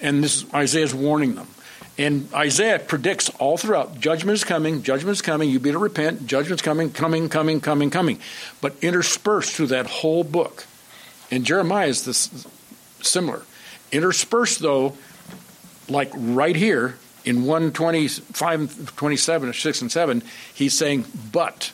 And 0.00 0.22
this 0.24 0.44
Isaiah's 0.52 0.94
warning 0.94 1.36
them. 1.36 1.48
And 1.96 2.28
Isaiah 2.34 2.80
predicts 2.80 3.30
all 3.38 3.56
throughout 3.56 4.00
judgment 4.00 4.34
is 4.34 4.42
coming, 4.42 4.82
judgment 4.82 5.12
is 5.12 5.22
coming, 5.22 5.48
you 5.48 5.60
better 5.60 5.78
repent, 5.78 6.26
judgment's 6.26 6.62
coming, 6.62 6.90
coming, 6.90 7.28
coming, 7.28 7.60
coming, 7.60 7.90
coming. 7.90 8.18
But 8.60 8.74
interspersed 8.82 9.52
through 9.52 9.68
that 9.68 9.86
whole 9.86 10.24
book. 10.24 10.66
And 11.34 11.44
Jeremiah 11.44 11.88
is 11.88 12.04
this 12.04 12.46
similar. 13.02 13.42
Interspersed, 13.90 14.60
though, 14.60 14.96
like 15.88 16.12
right 16.14 16.54
here 16.54 16.96
in 17.24 17.44
125, 17.44 18.94
27, 18.94 19.52
6, 19.52 19.82
and 19.82 19.90
7, 19.90 20.22
he's 20.54 20.78
saying, 20.78 21.04
But 21.32 21.72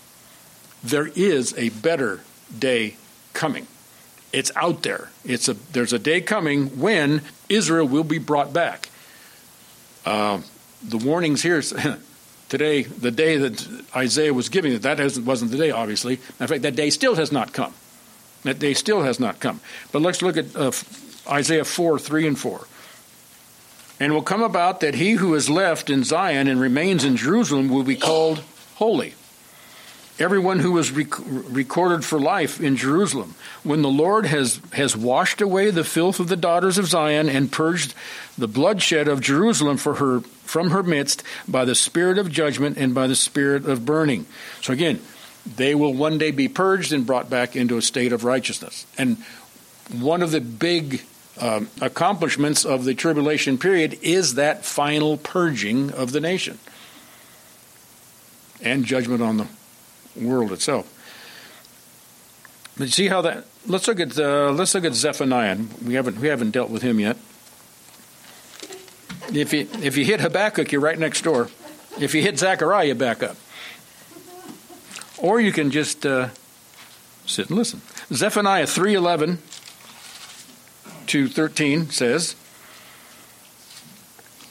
there 0.82 1.08
is 1.08 1.54
a 1.58 1.68
better 1.68 2.22
day 2.58 2.96
coming. 3.34 3.66
It's 4.32 4.50
out 4.56 4.82
there. 4.82 5.10
It's 5.26 5.46
a, 5.46 5.54
there's 5.72 5.92
a 5.92 5.98
day 5.98 6.22
coming 6.22 6.80
when 6.80 7.20
Israel 7.50 7.86
will 7.86 8.04
be 8.04 8.16
brought 8.16 8.54
back. 8.54 8.88
Uh, 10.06 10.40
the 10.82 10.96
warnings 10.96 11.42
here 11.42 11.60
today, 12.48 12.84
the 12.84 13.10
day 13.10 13.36
that 13.36 13.84
Isaiah 13.94 14.32
was 14.32 14.48
giving 14.48 14.72
it, 14.72 14.80
that 14.82 14.98
wasn't 15.18 15.50
the 15.50 15.58
day, 15.58 15.70
obviously. 15.70 16.14
In 16.14 16.46
fact, 16.46 16.62
that 16.62 16.76
day 16.76 16.88
still 16.88 17.16
has 17.16 17.30
not 17.30 17.52
come. 17.52 17.74
That 18.42 18.58
day 18.58 18.74
still 18.74 19.02
has 19.02 19.20
not 19.20 19.40
come. 19.40 19.60
But 19.92 20.02
let's 20.02 20.22
look 20.22 20.36
at 20.36 20.56
uh, 20.56 20.72
Isaiah 21.28 21.64
4 21.64 21.98
3 21.98 22.26
and 22.26 22.38
4. 22.38 22.66
And 24.00 24.14
will 24.14 24.22
come 24.22 24.42
about 24.42 24.80
that 24.80 24.94
he 24.94 25.12
who 25.12 25.34
is 25.34 25.50
left 25.50 25.90
in 25.90 26.04
Zion 26.04 26.48
and 26.48 26.58
remains 26.58 27.04
in 27.04 27.16
Jerusalem 27.16 27.68
will 27.68 27.82
be 27.82 27.96
called 27.96 28.42
holy. 28.76 29.14
Everyone 30.18 30.58
who 30.58 30.72
was 30.72 30.90
rec- 30.90 31.18
recorded 31.18 32.04
for 32.04 32.18
life 32.18 32.60
in 32.60 32.76
Jerusalem. 32.76 33.34
When 33.62 33.82
the 33.82 33.88
Lord 33.88 34.26
has, 34.26 34.60
has 34.72 34.96
washed 34.96 35.40
away 35.40 35.70
the 35.70 35.84
filth 35.84 36.20
of 36.20 36.28
the 36.28 36.36
daughters 36.36 36.76
of 36.76 36.86
Zion 36.86 37.28
and 37.28 37.52
purged 37.52 37.94
the 38.36 38.48
bloodshed 38.48 39.08
of 39.08 39.20
Jerusalem 39.20 39.78
for 39.78 39.94
her, 39.94 40.20
from 40.20 40.70
her 40.70 40.82
midst 40.82 41.22
by 41.48 41.64
the 41.64 41.74
spirit 41.74 42.18
of 42.18 42.30
judgment 42.30 42.76
and 42.76 42.94
by 42.94 43.06
the 43.06 43.14
spirit 43.14 43.66
of 43.66 43.86
burning. 43.86 44.26
So 44.60 44.74
again, 44.74 45.00
they 45.46 45.74
will 45.74 45.94
one 45.94 46.18
day 46.18 46.30
be 46.30 46.48
purged 46.48 46.92
and 46.92 47.06
brought 47.06 47.30
back 47.30 47.56
into 47.56 47.76
a 47.76 47.82
state 47.82 48.12
of 48.12 48.24
righteousness. 48.24 48.86
And 48.98 49.18
one 49.92 50.22
of 50.22 50.30
the 50.30 50.40
big 50.40 51.02
um, 51.40 51.68
accomplishments 51.80 52.64
of 52.64 52.84
the 52.84 52.94
tribulation 52.94 53.58
period 53.58 53.98
is 54.02 54.34
that 54.34 54.64
final 54.64 55.16
purging 55.16 55.90
of 55.92 56.12
the 56.12 56.20
nation 56.20 56.58
and 58.62 58.84
judgment 58.84 59.22
on 59.22 59.38
the 59.38 59.46
world 60.16 60.52
itself. 60.52 60.96
But 62.76 62.90
see 62.90 63.08
how 63.08 63.22
that? 63.22 63.44
Let's 63.66 63.88
look 63.88 64.00
at 64.00 64.18
uh, 64.18 64.52
let's 64.52 64.74
look 64.74 64.84
at 64.84 64.94
Zephaniah. 64.94 65.58
We 65.84 65.94
haven't 65.94 66.18
we 66.18 66.28
haven't 66.28 66.52
dealt 66.52 66.70
with 66.70 66.82
him 66.82 66.98
yet. 66.98 67.16
If 69.34 69.52
you 69.52 69.68
if 69.82 69.96
you 69.96 70.04
hit 70.04 70.20
Habakkuk, 70.20 70.72
you're 70.72 70.80
right 70.80 70.98
next 70.98 71.22
door. 71.22 71.50
If 71.98 72.14
you 72.14 72.22
hit 72.22 72.38
Zechariah, 72.38 72.94
back 72.94 73.22
up. 73.22 73.36
Or 75.20 75.40
you 75.40 75.52
can 75.52 75.70
just 75.70 76.06
uh, 76.06 76.28
sit 77.26 77.48
and 77.48 77.58
listen. 77.58 77.80
Zephaniah 78.12 78.66
three 78.66 78.94
eleven 78.94 79.38
to 81.10 81.26
13 81.26 81.90
says, 81.90 82.36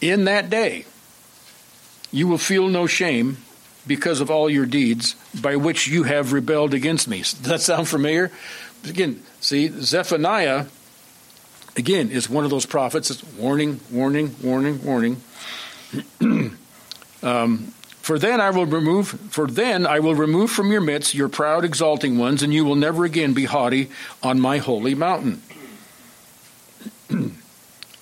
In 0.01 0.25
that 0.25 0.49
day 0.49 0.85
you 2.11 2.27
will 2.27 2.37
feel 2.37 2.67
no 2.67 2.85
shame 2.85 3.37
because 3.87 4.19
of 4.19 4.29
all 4.29 4.49
your 4.49 4.65
deeds 4.65 5.15
by 5.41 5.55
which 5.55 5.87
you 5.87 6.03
have 6.03 6.33
rebelled 6.33 6.73
against 6.73 7.07
me. 7.07 7.19
Does 7.19 7.39
that 7.43 7.61
sound 7.61 7.87
familiar? 7.87 8.29
Again, 8.85 9.23
see, 9.39 9.69
Zephaniah, 9.69 10.65
again, 11.77 12.09
is 12.11 12.29
one 12.29 12.43
of 12.43 12.49
those 12.49 12.65
prophets. 12.65 13.09
It's 13.09 13.23
warning, 13.35 13.79
warning, 13.89 14.35
warning, 14.43 14.83
warning. 14.83 15.21
um, 17.23 17.73
for 18.09 18.17
then 18.17 18.41
I 18.41 18.49
will 18.49 18.65
remove 18.65 19.07
for 19.29 19.45
then 19.45 19.85
I 19.85 19.99
will 19.99 20.15
remove 20.15 20.49
from 20.49 20.71
your 20.71 20.81
midst 20.81 21.13
your 21.13 21.29
proud 21.29 21.63
exalting 21.63 22.17
ones 22.17 22.41
and 22.41 22.51
you 22.51 22.65
will 22.65 22.73
never 22.73 23.05
again 23.05 23.33
be 23.33 23.45
haughty 23.45 23.91
on 24.23 24.39
my 24.39 24.57
holy 24.57 24.95
mountain. 24.95 25.43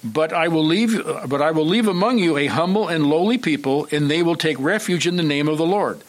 but 0.05 0.31
I 0.31 0.47
will 0.47 0.63
leave 0.63 1.03
but 1.27 1.41
I 1.41 1.51
will 1.51 1.65
leave 1.65 1.89
among 1.89 2.19
you 2.19 2.37
a 2.37 2.47
humble 2.47 2.87
and 2.87 3.07
lowly 3.07 3.37
people 3.37 3.85
and 3.91 4.09
they 4.09 4.23
will 4.23 4.37
take 4.37 4.57
refuge 4.61 5.05
in 5.05 5.17
the 5.17 5.23
name 5.23 5.49
of 5.49 5.57
the 5.57 5.65
Lord. 5.65 6.01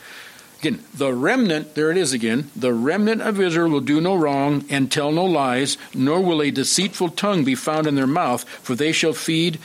Again, 0.61 0.85
the 0.95 1.12
remnant, 1.12 1.75
there 1.75 1.90
it 1.90 1.97
is 1.97 2.12
again, 2.12 2.52
the 2.55 2.73
remnant 2.73 3.21
of 3.23 3.40
Israel 3.40 3.69
will 3.69 3.81
do 3.81 4.00
no 4.00 4.14
wrong 4.14 4.64
and 4.71 4.93
tell 4.93 5.11
no 5.11 5.25
lies, 5.25 5.76
nor 5.93 6.21
will 6.21 6.40
a 6.40 6.52
deceitful 6.52 7.09
tongue 7.09 7.43
be 7.43 7.57
found 7.57 7.88
in 7.88 7.97
their 7.97 8.07
mouth, 8.07 8.49
for 8.62 8.76
they 8.76 8.93
shall 8.93 9.12
feed 9.12 9.59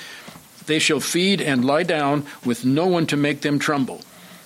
they 0.66 0.80
shall 0.80 1.02
feed 1.02 1.40
and 1.40 1.63
lie 1.63 1.84
down 1.84 2.25
with 2.44 2.66
no 2.66 2.88
one 2.88 3.06
to 3.06 3.18
make 3.18 3.42
them 3.42 3.60
tremble. 3.60 4.02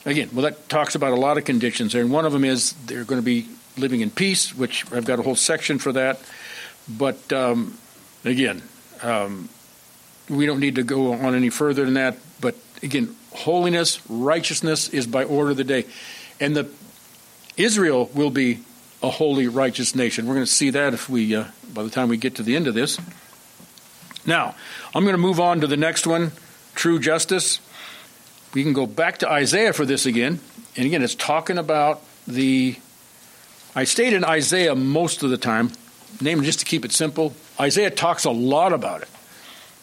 Again, 0.08 0.30
well 0.32 0.44
that 0.44 0.70
talks 0.70 0.96
about 0.96 1.12
a 1.12 1.18
lot 1.18 1.38
of 1.38 1.44
conditions 1.44 1.92
there, 1.92 2.02
and 2.02 2.10
one 2.10 2.26
of 2.26 2.32
them 2.32 2.46
is 2.46 2.72
they're 2.86 3.04
going 3.04 3.22
to 3.22 3.26
be 3.26 3.50
living 3.78 4.00
in 4.00 4.10
peace, 4.10 4.56
which 4.56 4.90
I've 4.94 5.04
got 5.04 5.20
a 5.20 5.22
whole 5.22 5.36
section 5.36 5.80
for 5.80 5.92
that. 5.92 6.22
But 6.88 7.34
um, 7.34 7.78
again, 8.24 8.64
um, 9.04 9.50
we 10.30 10.46
don't 10.46 10.62
need 10.62 10.76
to 10.76 10.84
go 10.84 11.12
on 11.12 11.36
any 11.36 11.50
further 11.50 11.84
than 11.84 11.96
that. 11.96 12.18
But 12.40 12.56
again, 12.82 13.18
holiness, 13.34 14.00
righteousness 14.10 14.88
is 14.88 15.06
by 15.08 15.26
order 15.26 15.52
of 15.52 15.58
the 15.58 15.66
day, 15.66 15.86
and 16.40 16.56
the 16.56 16.70
Israel 17.58 18.10
will 18.14 18.30
be 18.30 18.60
a 19.04 19.10
holy, 19.10 19.50
righteous 19.50 19.94
nation. 19.94 20.26
We're 20.26 20.36
going 20.36 20.46
to 20.46 20.52
see 20.52 20.70
that 20.70 20.94
if 20.94 21.10
we, 21.10 21.36
uh, 21.36 21.46
by 21.74 21.84
the 21.84 21.90
time 21.90 22.08
we 22.08 22.16
get 22.16 22.36
to 22.36 22.44
the 22.44 22.56
end 22.56 22.68
of 22.68 22.74
this. 22.74 22.98
Now, 24.26 24.56
I'm 24.96 25.04
going 25.04 25.16
to 25.16 25.22
move 25.22 25.42
on 25.42 25.60
to 25.62 25.68
the 25.68 25.78
next 25.78 26.08
one, 26.08 26.32
true 26.76 26.98
justice. 26.98 27.60
We 28.54 28.64
can 28.64 28.74
go 28.74 28.86
back 28.86 29.20
to 29.20 29.30
Isaiah 29.30 29.74
for 29.74 29.86
this 29.86 30.06
again, 30.06 30.40
and 30.76 30.86
again, 30.86 31.04
it's 31.04 31.16
talking 31.16 31.58
about 31.58 32.02
the. 32.28 32.78
I 33.76 33.84
stayed 33.84 34.14
in 34.14 34.24
Isaiah 34.24 34.76
most 34.76 35.22
of 35.22 35.30
the 35.30 35.38
time, 35.38 35.72
name 36.22 36.42
just 36.44 36.60
to 36.60 36.66
keep 36.66 36.86
it 36.86 36.92
simple. 36.92 37.34
Isaiah 37.60 37.92
talks 37.92 38.26
a 38.26 38.32
lot 38.32 38.74
about 38.74 39.02
it. 39.02 39.10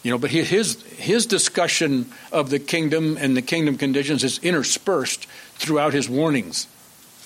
You 0.03 0.11
know, 0.11 0.19
but 0.19 0.31
his 0.31 0.83
his 0.83 1.25
discussion 1.25 2.13
of 2.31 2.51
the 2.51 2.59
kingdom 2.59 3.17
and 3.19 3.37
the 3.37 3.43
kingdom 3.43 3.79
conditions 3.79 4.23
is 4.23 4.39
interspersed 4.39 5.27
throughout 5.55 5.95
his 5.95 6.09
warnings 6.09 6.67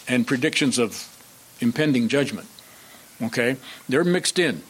and 0.07 0.27
predictions 0.27 0.79
of 0.79 1.09
impending 1.61 2.09
judgment. 2.09 2.47
Okay, 3.21 3.57
they're 3.89 4.05
mixed 4.05 4.39
in. 4.39 4.63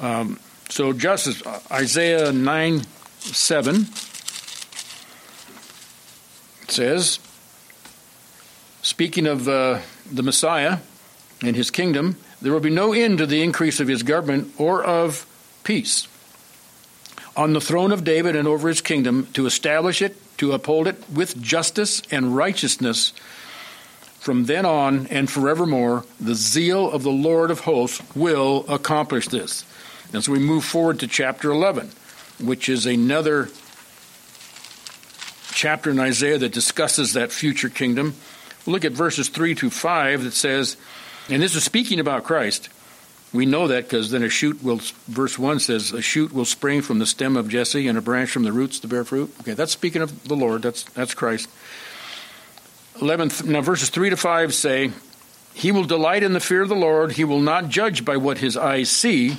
Um, 0.00 0.40
so, 0.70 0.92
justice 0.92 1.42
Isaiah 1.70 2.32
nine 2.32 2.82
seven 3.18 3.86
says, 6.70 7.18
speaking 8.82 9.26
of 9.26 9.48
uh, 9.48 9.80
the 10.10 10.22
Messiah 10.22 10.78
and 11.42 11.56
his 11.56 11.70
kingdom, 11.70 12.16
there 12.40 12.52
will 12.52 12.60
be 12.60 12.70
no 12.70 12.92
end 12.92 13.18
to 13.18 13.26
the 13.26 13.42
increase 13.42 13.80
of 13.80 13.88
his 13.88 14.02
government 14.02 14.52
or 14.58 14.84
of 14.84 15.26
peace 15.64 16.08
on 17.36 17.52
the 17.52 17.60
throne 17.60 17.92
of 17.92 18.02
David 18.02 18.34
and 18.34 18.48
over 18.48 18.68
his 18.68 18.80
kingdom 18.80 19.28
to 19.34 19.46
establish 19.46 20.00
it, 20.00 20.16
to 20.38 20.52
uphold 20.52 20.86
it 20.86 21.08
with 21.10 21.40
justice 21.40 22.02
and 22.10 22.34
righteousness 22.34 23.12
from 24.18 24.46
then 24.46 24.64
on 24.64 25.06
and 25.08 25.30
forevermore. 25.30 26.04
The 26.18 26.34
zeal 26.34 26.90
of 26.90 27.02
the 27.02 27.10
Lord 27.10 27.50
of 27.50 27.60
hosts 27.60 28.02
will 28.16 28.64
accomplish 28.68 29.28
this. 29.28 29.64
And 30.12 30.24
so 30.24 30.32
we 30.32 30.38
move 30.38 30.64
forward 30.64 30.98
to 31.00 31.06
chapter 31.06 31.50
11, 31.50 31.90
which 32.42 32.68
is 32.68 32.86
another 32.86 33.50
chapter 35.56 35.90
in 35.90 35.98
Isaiah 35.98 36.36
that 36.38 36.52
discusses 36.52 37.14
that 37.14 37.32
future 37.32 37.70
kingdom. 37.70 38.14
Look 38.66 38.84
at 38.84 38.92
verses 38.92 39.30
3 39.30 39.54
to 39.56 39.70
5 39.70 40.24
that 40.24 40.34
says, 40.34 40.76
and 41.30 41.42
this 41.42 41.56
is 41.56 41.64
speaking 41.64 41.98
about 41.98 42.24
Christ. 42.24 42.68
We 43.32 43.46
know 43.46 43.68
that 43.68 43.84
because 43.84 44.10
then 44.10 44.22
a 44.22 44.28
shoot 44.28 44.62
will, 44.62 44.80
verse 45.08 45.38
1 45.38 45.60
says, 45.60 45.92
a 45.92 46.02
shoot 46.02 46.32
will 46.32 46.44
spring 46.44 46.82
from 46.82 46.98
the 46.98 47.06
stem 47.06 47.36
of 47.36 47.48
Jesse 47.48 47.88
and 47.88 47.96
a 47.96 48.02
branch 48.02 48.30
from 48.30 48.44
the 48.44 48.52
roots 48.52 48.80
to 48.80 48.88
bear 48.88 49.02
fruit. 49.02 49.34
Okay, 49.40 49.54
that's 49.54 49.72
speaking 49.72 50.02
of 50.02 50.28
the 50.28 50.36
Lord. 50.36 50.62
That's, 50.62 50.84
that's 50.84 51.14
Christ. 51.14 51.48
11, 53.00 53.30
now 53.50 53.62
verses 53.62 53.88
3 53.88 54.10
to 54.10 54.16
5 54.16 54.54
say, 54.54 54.90
He 55.54 55.72
will 55.72 55.84
delight 55.84 56.22
in 56.22 56.34
the 56.34 56.40
fear 56.40 56.62
of 56.62 56.68
the 56.68 56.74
Lord. 56.74 57.12
He 57.12 57.24
will 57.24 57.40
not 57.40 57.70
judge 57.70 58.04
by 58.04 58.18
what 58.18 58.38
his 58.38 58.58
eyes 58.58 58.90
see, 58.90 59.38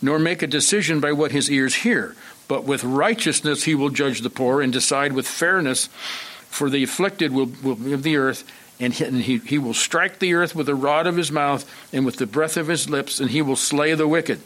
nor 0.00 0.18
make 0.18 0.40
a 0.40 0.46
decision 0.46 1.00
by 1.00 1.12
what 1.12 1.32
his 1.32 1.50
ears 1.50 1.74
hear. 1.74 2.16
But 2.50 2.64
with 2.64 2.82
righteousness 2.82 3.62
he 3.62 3.76
will 3.76 3.90
judge 3.90 4.22
the 4.22 4.28
poor 4.28 4.60
and 4.60 4.72
decide 4.72 5.12
with 5.12 5.28
fairness 5.28 5.86
for 6.48 6.68
the 6.68 6.82
afflicted 6.82 7.30
will, 7.30 7.52
will 7.62 7.94
of 7.94 8.02
the 8.02 8.16
earth 8.16 8.42
and 8.80 8.92
he, 8.92 9.38
he 9.38 9.56
will 9.56 9.72
strike 9.72 10.18
the 10.18 10.34
earth 10.34 10.56
with 10.56 10.66
the 10.66 10.74
rod 10.74 11.06
of 11.06 11.16
his 11.16 11.30
mouth 11.30 11.64
and 11.92 12.04
with 12.04 12.16
the 12.16 12.26
breath 12.26 12.56
of 12.56 12.66
his 12.66 12.90
lips, 12.90 13.20
and 13.20 13.30
he 13.30 13.40
will 13.40 13.54
slay 13.54 13.94
the 13.94 14.08
wicked. 14.08 14.40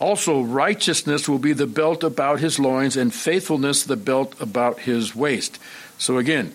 Also, 0.00 0.42
righteousness 0.42 1.28
will 1.28 1.38
be 1.38 1.52
the 1.52 1.66
belt 1.66 2.02
about 2.02 2.40
his 2.40 2.58
loins, 2.58 2.96
and 2.96 3.14
faithfulness 3.14 3.84
the 3.84 3.94
belt 3.94 4.34
about 4.40 4.80
his 4.80 5.14
waist. 5.14 5.60
So, 5.98 6.18
again, 6.18 6.54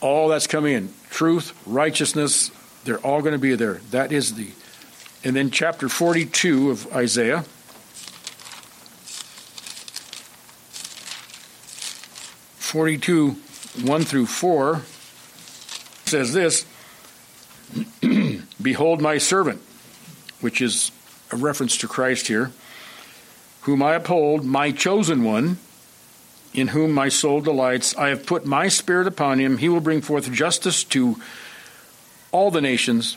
all 0.00 0.28
that's 0.28 0.46
coming 0.46 0.74
in 0.74 0.92
truth, 1.08 1.60
righteousness, 1.66 2.52
they're 2.84 2.98
all 2.98 3.20
going 3.20 3.32
to 3.32 3.38
be 3.38 3.56
there. 3.56 3.80
That 3.90 4.12
is 4.12 4.34
the. 4.34 4.50
And 5.24 5.34
then, 5.34 5.50
chapter 5.50 5.88
42 5.88 6.70
of 6.70 6.94
Isaiah. 6.94 7.44
Forty-two, 12.70 13.30
one 13.82 14.04
through 14.04 14.26
four 14.26 14.82
says 16.04 16.32
this 16.32 16.64
Behold 18.62 19.00
my 19.00 19.18
servant, 19.18 19.60
which 20.40 20.60
is 20.60 20.92
a 21.32 21.36
reference 21.36 21.76
to 21.78 21.88
Christ 21.88 22.28
here, 22.28 22.52
whom 23.62 23.82
I 23.82 23.94
uphold, 23.94 24.44
my 24.44 24.70
chosen 24.70 25.24
one, 25.24 25.58
in 26.54 26.68
whom 26.68 26.92
my 26.92 27.08
soul 27.08 27.40
delights. 27.40 27.96
I 27.96 28.10
have 28.10 28.24
put 28.24 28.46
my 28.46 28.68
spirit 28.68 29.08
upon 29.08 29.40
him. 29.40 29.58
He 29.58 29.68
will 29.68 29.80
bring 29.80 30.00
forth 30.00 30.30
justice 30.30 30.84
to 30.84 31.16
all 32.30 32.52
the 32.52 32.60
nations. 32.60 33.16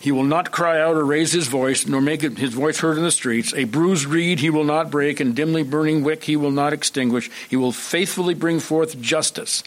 He 0.00 0.12
will 0.12 0.24
not 0.24 0.52
cry 0.52 0.80
out 0.80 0.96
or 0.96 1.04
raise 1.04 1.32
his 1.32 1.48
voice, 1.48 1.86
nor 1.86 2.00
make 2.00 2.22
his 2.22 2.54
voice 2.54 2.78
heard 2.78 2.98
in 2.98 3.02
the 3.02 3.10
streets. 3.10 3.52
A 3.54 3.64
bruised 3.64 4.06
reed 4.06 4.38
he 4.38 4.50
will 4.50 4.64
not 4.64 4.90
break, 4.90 5.18
and 5.18 5.34
dimly 5.34 5.64
burning 5.64 6.04
wick 6.04 6.24
he 6.24 6.36
will 6.36 6.52
not 6.52 6.72
extinguish. 6.72 7.30
He 7.48 7.56
will 7.56 7.72
faithfully 7.72 8.34
bring 8.34 8.60
forth 8.60 9.00
justice. 9.00 9.64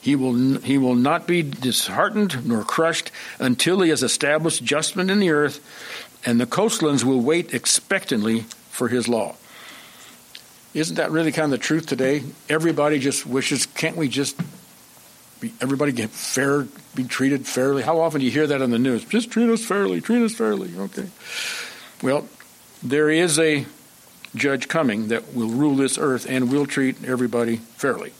He 0.00 0.14
will, 0.14 0.58
he 0.60 0.78
will 0.78 0.94
not 0.94 1.26
be 1.26 1.42
disheartened 1.42 2.46
nor 2.46 2.62
crushed 2.62 3.10
until 3.40 3.80
he 3.80 3.90
has 3.90 4.04
established 4.04 4.62
judgment 4.62 5.10
in 5.10 5.18
the 5.18 5.30
earth, 5.30 5.58
and 6.24 6.40
the 6.40 6.46
coastlands 6.46 7.04
will 7.04 7.20
wait 7.20 7.52
expectantly 7.52 8.42
for 8.70 8.86
his 8.86 9.08
law. 9.08 9.34
Isn't 10.74 10.96
that 10.96 11.10
really 11.10 11.32
kind 11.32 11.46
of 11.46 11.58
the 11.58 11.64
truth 11.64 11.86
today? 11.86 12.22
Everybody 12.48 13.00
just 13.00 13.26
wishes, 13.26 13.66
can't 13.66 13.96
we 13.96 14.08
just 14.08 14.38
be, 15.40 15.52
everybody 15.60 15.92
get 15.92 16.10
fair, 16.10 16.66
be 16.94 17.04
treated 17.04 17.46
fairly? 17.46 17.82
How 17.82 18.00
often 18.00 18.20
do 18.20 18.24
you 18.24 18.32
hear 18.32 18.46
that 18.46 18.62
on 18.62 18.70
the 18.70 18.78
news? 18.78 19.04
Just 19.04 19.30
treat 19.30 19.48
us 19.48 19.64
fairly, 19.64 20.00
treat 20.00 20.22
us 20.22 20.34
fairly. 20.34 20.72
Okay. 20.76 21.08
Well, 22.02 22.28
there 22.82 23.10
is 23.10 23.38
a 23.38 23.66
judge 24.34 24.68
coming 24.68 25.08
that 25.08 25.34
will 25.34 25.48
rule 25.48 25.76
this 25.76 25.98
earth 25.98 26.26
and 26.28 26.50
will 26.50 26.66
treat 26.66 27.04
everybody 27.04 27.56
fairly 27.56 28.12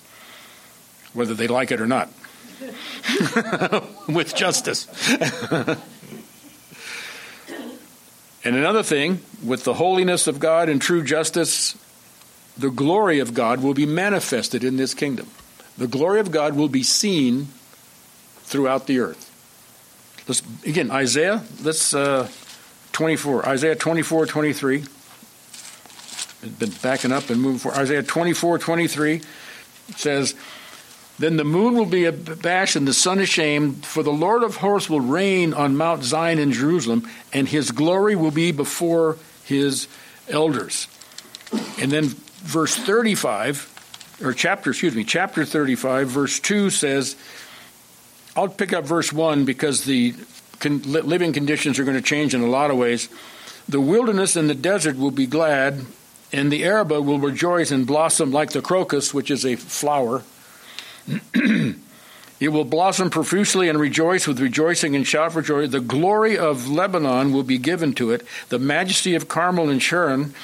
whether 1.17 1.35
they 1.35 1.49
like 1.49 1.73
it 1.73 1.81
or 1.81 1.87
not, 1.87 2.09
with 4.09 4.35
justice. 4.37 4.87
and 8.45 8.57
another 8.57 8.83
thing, 8.83 9.21
with 9.43 9.65
the 9.65 9.75
holiness 9.75 10.27
of 10.27 10.39
God 10.39 10.69
and 10.69 10.81
true 10.81 11.03
justice, 11.03 11.77
the 12.57 12.71
glory 12.71 13.19
of 13.19 13.35
God 13.35 13.63
will 13.63 13.75
be 13.75 13.87
manifested 13.87 14.63
in 14.63 14.77
this 14.77 14.95
kingdom. 14.95 15.27
The 15.79 15.87
glory 15.87 16.21
of 16.21 16.31
God 16.31 16.57
will 16.57 16.69
be 16.69 16.83
seen 16.83 17.49
throughout 18.45 18.87
the 18.87 19.01
earth. 19.01 19.33
Let's 20.29 20.43
again 20.65 20.91
Isaiah. 20.91 21.45
Let's 21.63 21.95
uh, 21.95 22.29
24. 22.93 23.47
Isaiah 23.47 23.77
24, 23.77 24.27
23. 24.27 24.85
Been 26.59 26.73
backing 26.83 27.13
up 27.13 27.31
and 27.31 27.41
moving 27.41 27.59
forward. 27.59 27.79
Isaiah 27.79 28.03
24, 28.03 28.59
23 28.59 29.21
says, 29.97 30.35
then 31.19 31.37
the 31.37 31.45
moon 31.45 31.75
will 31.75 31.87
be 31.87 32.05
abashed 32.05 32.77
and 32.77 32.87
the 32.87 32.93
sun 32.93 33.21
ashamed, 33.21 33.87
for 33.87 34.03
the 34.03 34.13
Lord 34.13 34.43
of 34.43 34.57
hosts 34.57 34.91
will 34.91 35.01
reign 35.01 35.55
on 35.55 35.77
Mount 35.77 36.05
Zion 36.05 36.39
in 36.39 36.53
Jerusalem, 36.53 37.09
and 37.33 37.49
his 37.49 37.71
glory 37.71 38.17
will 38.17 38.31
be 38.31 38.53
before 38.53 39.17
his 39.45 39.89
elders. 40.29 40.89
And 41.81 41.91
then 41.91 42.05
verse 42.05 42.77
35, 42.77 43.73
or 44.23 44.33
chapter, 44.33 44.71
excuse 44.71 44.95
me, 44.95 45.05
chapter 45.05 45.45
35, 45.45 46.09
verse 46.09 46.41
2 46.41 46.71
says, 46.71 47.17
I'll 48.37 48.49
pick 48.49 48.73
up 48.73 48.85
verse 48.85 49.13
1 49.13 49.45
because 49.45 49.85
the 49.85 50.15
living 50.65 51.33
conditions 51.33 51.79
are 51.79 51.85
going 51.85 51.97
to 51.97 52.03
change 52.03 52.35
in 52.35 52.43
a 52.43 52.47
lot 52.47 52.71
of 52.71 52.77
ways. 52.77 53.09
The 53.69 53.81
wilderness 53.81 54.37
and 54.37 54.49
the 54.49 54.55
desert 54.55 54.97
will 54.97 55.11
be 55.11 55.27
glad, 55.27 55.85
and 56.33 56.51
the 56.51 56.65
Arabah 56.65 57.01
will 57.01 57.19
rejoice 57.19 57.71
and 57.71 57.87
blossom 57.87 58.31
like 58.31 58.51
the 58.51 58.63
crocus, 58.63 59.13
which 59.13 59.31
is 59.31 59.45
a 59.45 59.57
flower 59.57 60.23
it 61.35 62.49
will 62.49 62.65
blossom 62.65 63.11
profusely 63.11 63.69
and 63.69 63.79
rejoice 63.79 64.27
with 64.27 64.41
rejoicing 64.41 64.97
and 64.97 65.07
shout 65.07 65.33
for 65.33 65.43
joy. 65.43 65.67
The 65.67 65.81
glory 65.81 66.37
of 66.37 66.69
Lebanon 66.69 67.33
will 67.33 67.45
be 67.45 67.59
given 67.59 67.93
to 67.95 68.11
it, 68.11 68.27
the 68.49 68.59
majesty 68.59 69.15
of 69.15 69.29
Carmel 69.29 69.71
and 69.71 69.83
Sharon. 69.83 70.35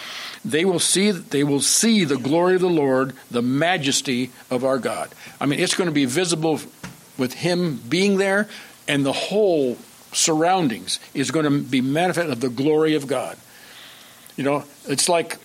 They 0.45 0.65
will 0.65 0.81
see 0.81 1.11
they 1.11 1.45
will 1.45 1.61
see 1.61 2.05
the 2.05 2.17
glory 2.17 2.57
of 2.57 2.61
the 2.61 2.69
Lord, 2.69 3.15
the 3.31 3.43
majesty 3.43 4.31
of 4.51 4.65
our 4.65 4.79
God. 4.79 5.11
I 5.41 5.47
mean, 5.47 5.61
it's 5.61 5.75
going 5.75 5.87
to 5.89 5.95
be 5.95 6.05
visible 6.05 6.61
with 7.17 7.35
him 7.35 7.77
being 7.89 8.17
there 8.17 8.49
and 8.89 9.07
the 9.07 9.13
whole 9.13 9.77
surroundings 10.13 10.99
is 11.15 11.31
going 11.31 11.45
to 11.45 11.63
be 11.63 11.81
manifest 11.81 12.31
of 12.31 12.41
the 12.41 12.49
glory 12.49 12.95
of 12.95 13.07
God. 13.07 13.37
You 14.37 14.45
know, 14.45 14.65
it's 14.87 15.09
like 15.09 15.39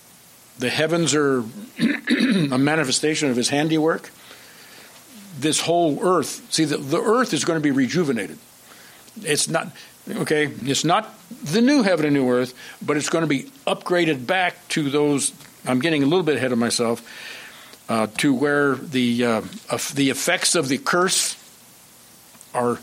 the 0.58 0.68
heavens 0.68 1.14
are 1.14 1.44
a 1.78 2.58
manifestation 2.58 3.30
of 3.30 3.36
his 3.36 3.48
handiwork 3.48 4.10
this 5.38 5.60
whole 5.60 6.04
earth. 6.04 6.46
See, 6.52 6.64
the, 6.64 6.78
the 6.78 7.00
earth 7.00 7.32
is 7.32 7.44
going 7.44 7.56
to 7.56 7.62
be 7.62 7.70
rejuvenated. 7.70 8.38
It's 9.22 9.48
not, 9.48 9.68
okay, 10.10 10.50
it's 10.62 10.84
not 10.84 11.14
the 11.44 11.60
new 11.60 11.82
heaven 11.82 12.06
and 12.06 12.14
new 12.14 12.30
earth, 12.30 12.54
but 12.84 12.96
it's 12.96 13.08
going 13.08 13.22
to 13.22 13.28
be 13.28 13.44
upgraded 13.66 14.26
back 14.26 14.56
to 14.68 14.90
those. 14.90 15.32
I'm 15.66 15.80
getting 15.80 16.02
a 16.02 16.06
little 16.06 16.24
bit 16.24 16.36
ahead 16.36 16.52
of 16.52 16.58
myself. 16.58 17.02
Uh, 17.88 18.06
to 18.18 18.34
where 18.34 18.74
the 18.74 19.24
uh, 19.24 19.40
the 19.94 20.10
effects 20.10 20.54
of 20.54 20.68
the 20.68 20.76
curse 20.76 21.36
are 22.52 22.78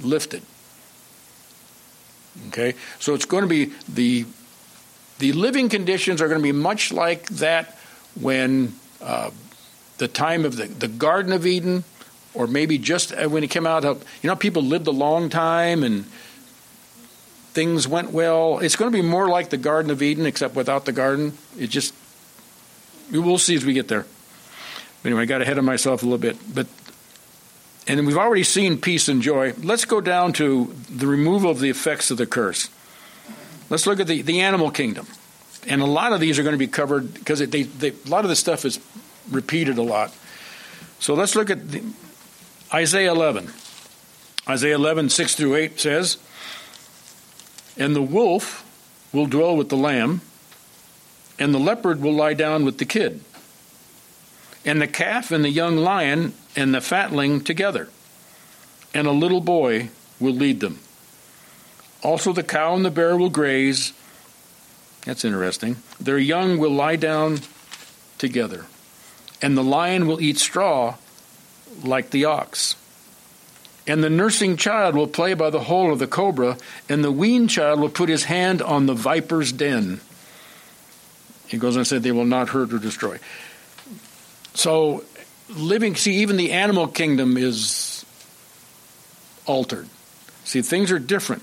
lifted. 0.00 0.42
Okay, 2.48 2.74
so 2.98 3.14
it's 3.14 3.24
going 3.24 3.42
to 3.42 3.48
be 3.48 3.66
the 3.88 4.26
the 5.18 5.32
living 5.32 5.68
conditions 5.68 6.20
are 6.20 6.26
going 6.26 6.40
to 6.40 6.42
be 6.42 6.50
much 6.50 6.92
like 6.92 7.28
that 7.28 7.78
when 8.20 8.74
uh, 9.00 9.30
the 9.98 10.08
time 10.08 10.44
of 10.44 10.56
the, 10.56 10.66
the 10.66 10.88
Garden 10.88 11.32
of 11.32 11.46
Eden, 11.46 11.84
or 12.34 12.46
maybe 12.46 12.78
just 12.78 13.12
uh, 13.12 13.28
when 13.28 13.44
it 13.44 13.50
came 13.50 13.66
out 13.66 13.84
of, 13.84 14.04
you 14.22 14.28
know, 14.28 14.36
people 14.36 14.62
lived 14.62 14.86
a 14.86 14.92
long 14.92 15.30
time 15.30 15.82
and 15.82 16.04
things 17.52 17.86
went 17.86 18.10
well. 18.10 18.58
It's 18.58 18.76
going 18.76 18.90
to 18.90 18.96
be 18.96 19.06
more 19.06 19.28
like 19.28 19.50
the 19.50 19.56
Garden 19.56 19.90
of 19.90 20.02
Eden, 20.02 20.26
except 20.26 20.54
without 20.54 20.84
the 20.84 20.92
garden. 20.92 21.38
It 21.58 21.68
just, 21.68 21.94
we'll 23.12 23.38
see 23.38 23.54
as 23.54 23.64
we 23.64 23.72
get 23.72 23.88
there. 23.88 24.06
Anyway, 25.04 25.22
I 25.22 25.24
got 25.26 25.42
ahead 25.42 25.58
of 25.58 25.64
myself 25.64 26.02
a 26.02 26.06
little 26.06 26.18
bit. 26.18 26.36
But, 26.52 26.66
and 27.86 28.04
we've 28.06 28.18
already 28.18 28.42
seen 28.42 28.80
peace 28.80 29.08
and 29.08 29.22
joy. 29.22 29.54
Let's 29.62 29.84
go 29.84 30.00
down 30.00 30.32
to 30.34 30.74
the 30.90 31.06
removal 31.06 31.50
of 31.50 31.60
the 31.60 31.70
effects 31.70 32.10
of 32.10 32.18
the 32.18 32.26
curse. 32.26 32.68
Let's 33.70 33.86
look 33.86 34.00
at 34.00 34.06
the, 34.06 34.22
the 34.22 34.40
animal 34.40 34.70
kingdom. 34.70 35.06
And 35.66 35.80
a 35.80 35.86
lot 35.86 36.12
of 36.12 36.20
these 36.20 36.38
are 36.38 36.42
going 36.42 36.54
to 36.54 36.58
be 36.58 36.66
covered 36.66 37.14
because 37.14 37.38
they, 37.38 37.62
they, 37.62 37.88
a 37.90 38.08
lot 38.08 38.24
of 38.24 38.28
this 38.28 38.38
stuff 38.38 38.64
is 38.64 38.80
repeated 39.30 39.78
a 39.78 39.82
lot. 39.82 40.14
So 40.98 41.14
let's 41.14 41.36
look 41.36 41.50
at 41.50 41.70
the, 41.70 41.82
Isaiah 42.74 43.12
11. 43.12 43.52
Isaiah 44.48 44.74
11, 44.74 45.08
6 45.08 45.34
through 45.36 45.54
8 45.54 45.78
says, 45.78 46.18
And 47.76 47.94
the 47.94 48.02
wolf 48.02 48.68
will 49.12 49.26
dwell 49.26 49.56
with 49.56 49.68
the 49.68 49.76
lamb, 49.76 50.22
and 51.38 51.54
the 51.54 51.60
leopard 51.60 52.00
will 52.02 52.14
lie 52.14 52.34
down 52.34 52.64
with 52.64 52.78
the 52.78 52.84
kid, 52.84 53.20
and 54.64 54.82
the 54.82 54.88
calf 54.88 55.30
and 55.30 55.44
the 55.44 55.50
young 55.50 55.76
lion 55.76 56.34
and 56.56 56.74
the 56.74 56.80
fatling 56.80 57.42
together, 57.42 57.90
and 58.92 59.06
a 59.06 59.12
little 59.12 59.40
boy 59.40 59.90
will 60.18 60.34
lead 60.34 60.58
them. 60.58 60.80
Also, 62.02 62.32
the 62.32 62.42
cow 62.42 62.74
and 62.74 62.84
the 62.84 62.90
bear 62.90 63.16
will 63.16 63.30
graze. 63.30 63.92
That's 65.02 65.24
interesting. 65.24 65.76
Their 66.00 66.18
young 66.18 66.58
will 66.58 66.72
lie 66.72 66.96
down 66.96 67.38
together 68.18 68.66
and 69.44 69.58
the 69.58 69.62
lion 69.62 70.06
will 70.06 70.22
eat 70.22 70.38
straw 70.38 70.94
like 71.82 72.10
the 72.10 72.26
ox. 72.26 72.76
And 73.86 74.02
the 74.02 74.10
nursing 74.10 74.56
child 74.56 74.94
will 74.94 75.06
play 75.06 75.34
by 75.34 75.50
the 75.50 75.60
hole 75.60 75.92
of 75.92 75.98
the 75.98 76.06
cobra, 76.06 76.56
and 76.88 77.04
the 77.04 77.12
weaned 77.12 77.50
child 77.50 77.80
will 77.80 77.90
put 77.90 78.08
his 78.08 78.24
hand 78.24 78.62
on 78.62 78.86
the 78.86 78.94
viper's 78.94 79.52
den. 79.52 80.00
He 81.46 81.58
goes 81.58 81.76
on 81.76 81.80
and 81.80 81.86
said, 81.86 82.02
They 82.02 82.12
will 82.12 82.24
not 82.24 82.48
hurt 82.48 82.72
or 82.72 82.78
destroy. 82.78 83.18
So, 84.54 85.04
living, 85.50 85.96
see, 85.96 86.16
even 86.16 86.36
the 86.36 86.52
animal 86.52 86.86
kingdom 86.86 87.36
is 87.36 88.06
altered. 89.46 89.88
See, 90.44 90.62
things 90.62 90.90
are 90.90 90.98
different. 90.98 91.42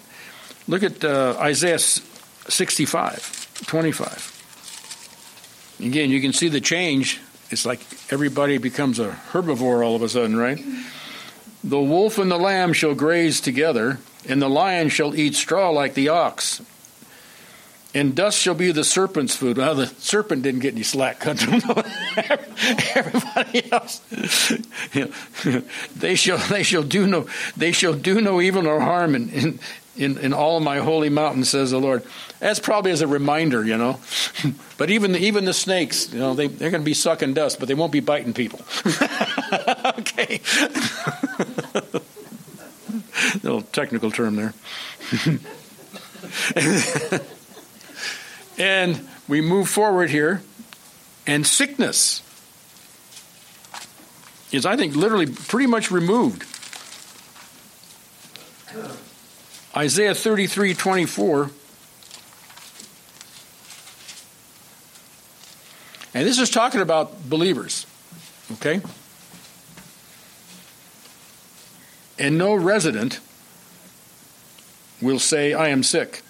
Look 0.68 0.84
at 0.84 1.04
uh, 1.04 1.36
Isaiah 1.40 1.80
65, 1.80 3.66
25. 3.68 5.78
Again, 5.80 6.10
you 6.10 6.22
can 6.22 6.34
see 6.34 6.48
the 6.48 6.62
change 6.62 7.20
it's 7.52 7.66
like 7.66 7.82
everybody 8.12 8.58
becomes 8.58 9.00
a 9.00 9.10
herbivore 9.32 9.86
all 9.86 9.96
of 9.96 10.02
a 10.02 10.10
sudden, 10.10 10.38
right? 10.38 10.64
The 11.64 11.80
wolf 11.80 12.18
and 12.18 12.32
the 12.32 12.38
lamb 12.38 12.74
shall 12.74 12.96
graze 12.96 13.40
together, 13.40 14.00
and 14.28 14.42
the 14.42 14.50
lion 14.50 14.90
shall 14.90 15.16
eat 15.16 15.36
straw 15.36 15.70
like 15.70 15.94
the 15.94 16.10
ox. 16.10 16.62
And 17.94 18.16
dust 18.16 18.40
shall 18.40 18.56
be 18.56 18.72
the 18.72 18.86
serpent's 18.86 19.36
food. 19.36 19.58
Well, 19.58 19.76
the 19.76 19.88
serpent 19.88 20.44
didn't 20.44 20.62
get 20.62 20.74
any 20.74 20.84
slack. 20.84 21.20
Cut 21.20 21.40
to 21.40 21.86
everybody 22.96 23.70
else, 23.70 24.00
they 25.98 26.16
shall 26.16 26.38
they 26.38 26.64
shall 26.64 26.84
do 26.84 27.06
no 27.06 27.28
they 27.58 27.74
shall 27.74 27.94
do 27.94 28.22
no 28.22 28.40
evil 28.40 28.62
nor 28.62 28.80
harm 28.80 29.14
in, 29.14 29.30
in, 29.30 29.60
in, 29.96 30.18
in 30.18 30.34
all 30.34 30.60
my 30.60 30.80
holy 30.80 31.10
mountain, 31.10 31.44
says 31.44 31.72
the 31.72 31.80
Lord. 31.80 32.04
That's 32.40 32.60
probably 32.60 32.92
as 32.92 33.02
a 33.02 33.08
reminder, 33.08 33.66
you 33.66 33.78
know. 33.78 34.00
but 34.78 34.90
even 34.90 35.14
the, 35.14 35.20
even 35.20 35.46
the 35.46 35.54
snakes, 35.54 36.12
you 36.14 36.20
know, 36.20 36.34
they, 36.34 36.48
they're 36.48 36.72
going 36.72 36.82
to 36.82 36.86
be 36.86 36.94
sucking 36.94 37.34
dust, 37.34 37.60
but 37.60 37.68
they 37.68 37.74
won't 37.74 37.92
be 37.92 38.00
biting 38.00 38.34
people. 38.34 38.62
okay. 40.00 40.42
little 43.44 43.62
technical 43.62 44.12
term 44.12 44.36
there. 44.36 44.54
and 48.58 49.08
we 49.28 49.42
move 49.42 49.70
forward 49.70 50.10
here, 50.10 50.42
and 51.28 51.46
sickness 51.46 52.24
is, 54.52 54.66
I 54.66 54.76
think, 54.76 54.96
literally 54.96 55.28
pretty 55.28 55.68
much 55.68 55.92
removed. 55.92 56.46
Isaiah 59.76 60.14
33 60.14 60.74
24. 60.74 61.52
And 66.14 66.28
this 66.28 66.40
is 66.40 66.50
talking 66.50 66.82
about 66.82 67.30
believers, 67.30 67.88
okay? 68.54 68.82
And 72.20 72.38
no 72.38 72.54
resident 72.54 73.22
will 75.02 75.20
say, 75.20 75.54
I 75.54 75.70
am 75.70 75.84
sick. 75.84 76.22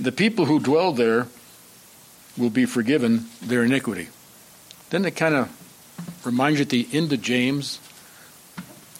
The 0.00 0.12
people 0.12 0.46
who 0.46 0.60
dwell 0.60 0.92
there 0.92 1.26
will 2.38 2.50
be 2.50 2.64
forgiven 2.64 3.26
their 3.42 3.64
iniquity. 3.64 4.08
Doesn't 4.90 5.04
it 5.04 5.16
kind 5.16 5.34
of 5.34 6.24
remind 6.24 6.56
you 6.56 6.62
at 6.62 6.70
the 6.70 6.88
end 6.92 7.12
of 7.12 7.20
James? 7.20 7.80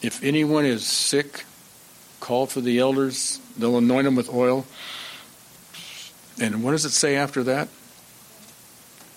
If 0.03 0.23
anyone 0.23 0.67
is 0.67 0.85
sick, 0.85 1.45
call 2.21 2.47
for 2.47 2.61
the 2.61 2.79
elders, 2.79 3.41
they'll 3.57 3.79
anoint 3.79 4.05
them 4.05 4.17
with 4.17 4.33
oil. 4.33 4.67
And 6.41 6.63
what 6.63 6.73
does 6.73 6.85
it 6.85 6.91
say 6.91 7.17
after 7.17 7.43
that? 7.45 7.69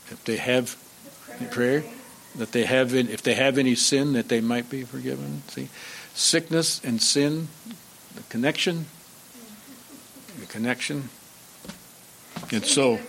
If 0.09 0.23
they 0.25 0.37
have 0.37 0.75
the 1.39 1.45
prayer, 1.45 1.83
that 2.35 2.51
they 2.51 2.63
have 2.63 2.93
if 2.93 3.21
they 3.21 3.33
have 3.33 3.57
any 3.57 3.75
sin 3.75 4.13
that 4.13 4.29
they 4.29 4.41
might 4.41 4.69
be 4.69 4.83
forgiven. 4.83 5.43
See, 5.47 5.69
sickness 6.13 6.83
and 6.83 7.01
sin, 7.01 7.47
the 8.15 8.23
connection, 8.23 8.85
the 10.39 10.45
connection, 10.45 11.09
and 12.51 12.65
so. 12.65 12.99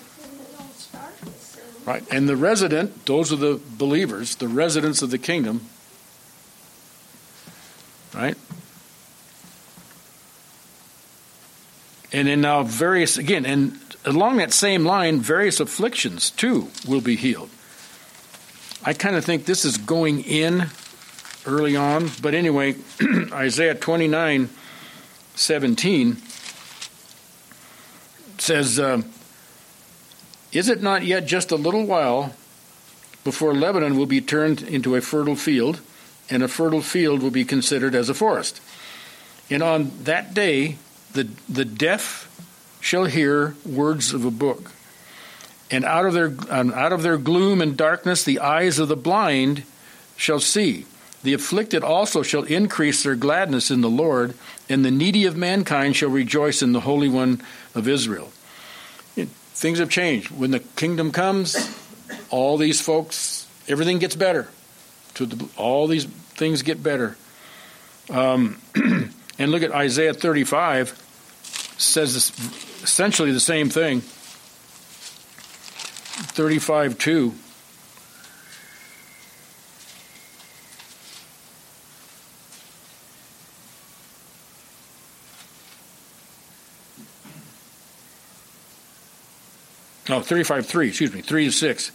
Right, 1.85 2.05
and 2.13 2.29
the 2.29 2.37
resident, 2.37 3.07
those 3.07 3.33
are 3.33 3.37
the 3.37 3.61
believers, 3.77 4.37
the 4.37 4.47
residents 4.47 5.03
of 5.03 5.11
the 5.11 5.19
kingdom. 5.19 5.63
Right, 8.15 8.37
and 12.13 12.29
then 12.29 12.41
now 12.41 12.63
various 12.63 13.17
again, 13.17 13.47
and 13.47 13.79
along 14.05 14.37
that 14.37 14.53
same 14.53 14.85
line, 14.85 15.21
various 15.21 15.61
afflictions 15.61 16.31
too 16.31 16.69
will 16.87 17.01
be 17.01 17.17
healed. 17.17 17.51
I 18.85 18.93
kind 18.93 19.17
of 19.17 19.25
think 19.25 19.45
this 19.45 19.65
is 19.65 19.79
going 19.79 20.25
in 20.25 20.67
early 21.47 21.77
on, 21.77 22.11
but 22.21 22.35
anyway, 22.35 22.75
Isaiah 23.33 23.75
29 23.75 24.49
17 25.35 26.17
says, 28.39 28.79
uh, 28.79 29.03
Is 30.53 30.69
it 30.69 30.83
not 30.83 31.05
yet 31.05 31.27
just 31.27 31.51
a 31.51 31.57
little 31.57 31.87
while 31.87 32.35
before 33.25 33.55
Lebanon 33.55 33.97
will 33.97 34.07
be 34.07 34.21
turned 34.21 34.63
into 34.63 34.97
a 34.97 35.01
fertile 35.01 35.37
field, 35.37 35.81
and 36.29 36.43
a 36.43 36.49
fertile 36.49 36.83
field 36.83 37.23
will 37.23 37.31
be 37.31 37.45
considered 37.45 37.95
as 37.95 38.09
a 38.09 38.15
forest? 38.15 38.61
And 39.49 39.63
on 39.63 39.93
that 40.05 40.35
day, 40.35 40.77
the, 41.13 41.29
the 41.49 41.65
deaf 41.65 42.29
shall 42.81 43.05
hear 43.05 43.55
words 43.65 44.13
of 44.13 44.25
a 44.25 44.31
book. 44.31 44.73
And 45.71 45.85
out 45.85 46.05
of 46.05 46.13
their 46.13 46.35
out 46.51 46.93
of 46.93 47.03
their 47.03 47.17
gloom 47.17 47.63
and 47.63 47.77
darkness 47.77 48.25
the 48.25 48.41
eyes 48.41 48.79
of 48.79 48.89
the 48.89 48.97
blind 48.97 49.63
shall 50.17 50.41
see. 50.41 50.85
The 51.23 51.33
afflicted 51.33 51.83
also 51.83 52.23
shall 52.23 52.43
increase 52.43 53.03
their 53.03 53.15
gladness 53.15 53.71
in 53.71 53.81
the 53.81 53.89
Lord, 53.89 54.35
and 54.69 54.85
the 54.85 54.91
needy 54.91 55.25
of 55.25 55.37
mankind 55.37 55.97
shall 55.97 56.11
rejoice 56.11 56.63
in 56.63 56.73
the 56.73 56.81
Holy 56.81 57.09
One 57.09 57.41
of 57.75 57.87
Israel. 57.89 58.33
Things 59.15 59.79
have 59.79 59.91
changed. 59.91 60.31
When 60.33 60.51
the 60.51 60.59
kingdom 60.59 61.13
comes, 61.13 61.57
all 62.31 62.57
these 62.57 62.81
folks, 62.81 63.47
everything 63.69 63.99
gets 63.99 64.17
better. 64.17 64.49
To 65.15 65.29
all 65.57 65.87
these 65.87 66.07
things 66.07 66.63
get 66.63 66.83
better. 66.83 67.17
Um, 68.11 68.61
and 69.39 69.51
look 69.51 69.63
at 69.63 69.73
Isaiah 69.73 70.15
35 70.15 70.99
says 71.79 72.15
this, 72.15 72.31
essentially 72.83 73.33
the 73.33 73.41
same 73.41 73.69
thing. 73.69 74.01
35 76.35 76.99
2. 76.99 77.35
Oh, 90.11 90.21
35 90.21 90.67
3, 90.67 90.89
excuse 90.89 91.13
me, 91.13 91.23
3 91.23 91.47
to 91.47 91.53
6. 91.53 91.93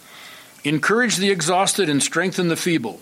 Encourage 0.64 1.16
the 1.16 1.30
exhausted 1.30 1.88
and 1.88 2.02
strengthen 2.02 2.48
the 2.48 2.56
feeble. 2.56 3.00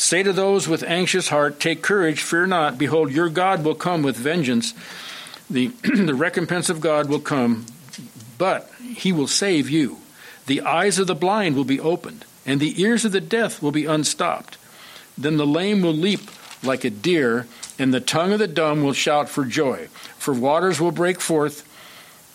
Say 0.00 0.22
to 0.22 0.32
those 0.32 0.66
with 0.66 0.82
anxious 0.82 1.28
heart, 1.28 1.60
Take 1.60 1.82
courage, 1.82 2.22
fear 2.22 2.46
not. 2.46 2.78
Behold, 2.78 3.12
your 3.12 3.28
God 3.28 3.62
will 3.62 3.74
come 3.74 4.02
with 4.02 4.16
vengeance 4.16 4.72
the, 5.50 5.66
the 5.82 6.14
recompense 6.14 6.70
of 6.70 6.80
God 6.80 7.10
will 7.10 7.20
come, 7.20 7.66
but 8.38 8.70
he 8.82 9.12
will 9.12 9.26
save 9.26 9.68
you. 9.68 9.98
The 10.46 10.62
eyes 10.62 10.98
of 10.98 11.06
the 11.06 11.14
blind 11.14 11.54
will 11.54 11.64
be 11.64 11.78
opened, 11.78 12.24
and 12.46 12.60
the 12.60 12.80
ears 12.80 13.04
of 13.04 13.12
the 13.12 13.20
deaf 13.20 13.60
will 13.60 13.72
be 13.72 13.84
unstopped. 13.84 14.56
Then 15.18 15.36
the 15.36 15.46
lame 15.46 15.82
will 15.82 15.92
leap 15.92 16.30
like 16.62 16.82
a 16.84 16.90
deer, 16.90 17.46
and 17.78 17.92
the 17.92 18.00
tongue 18.00 18.32
of 18.32 18.38
the 18.38 18.48
dumb 18.48 18.82
will 18.82 18.94
shout 18.94 19.28
for 19.28 19.44
joy. 19.44 19.88
For 20.16 20.32
waters 20.32 20.80
will 20.80 20.92
break 20.92 21.20
forth 21.20 21.68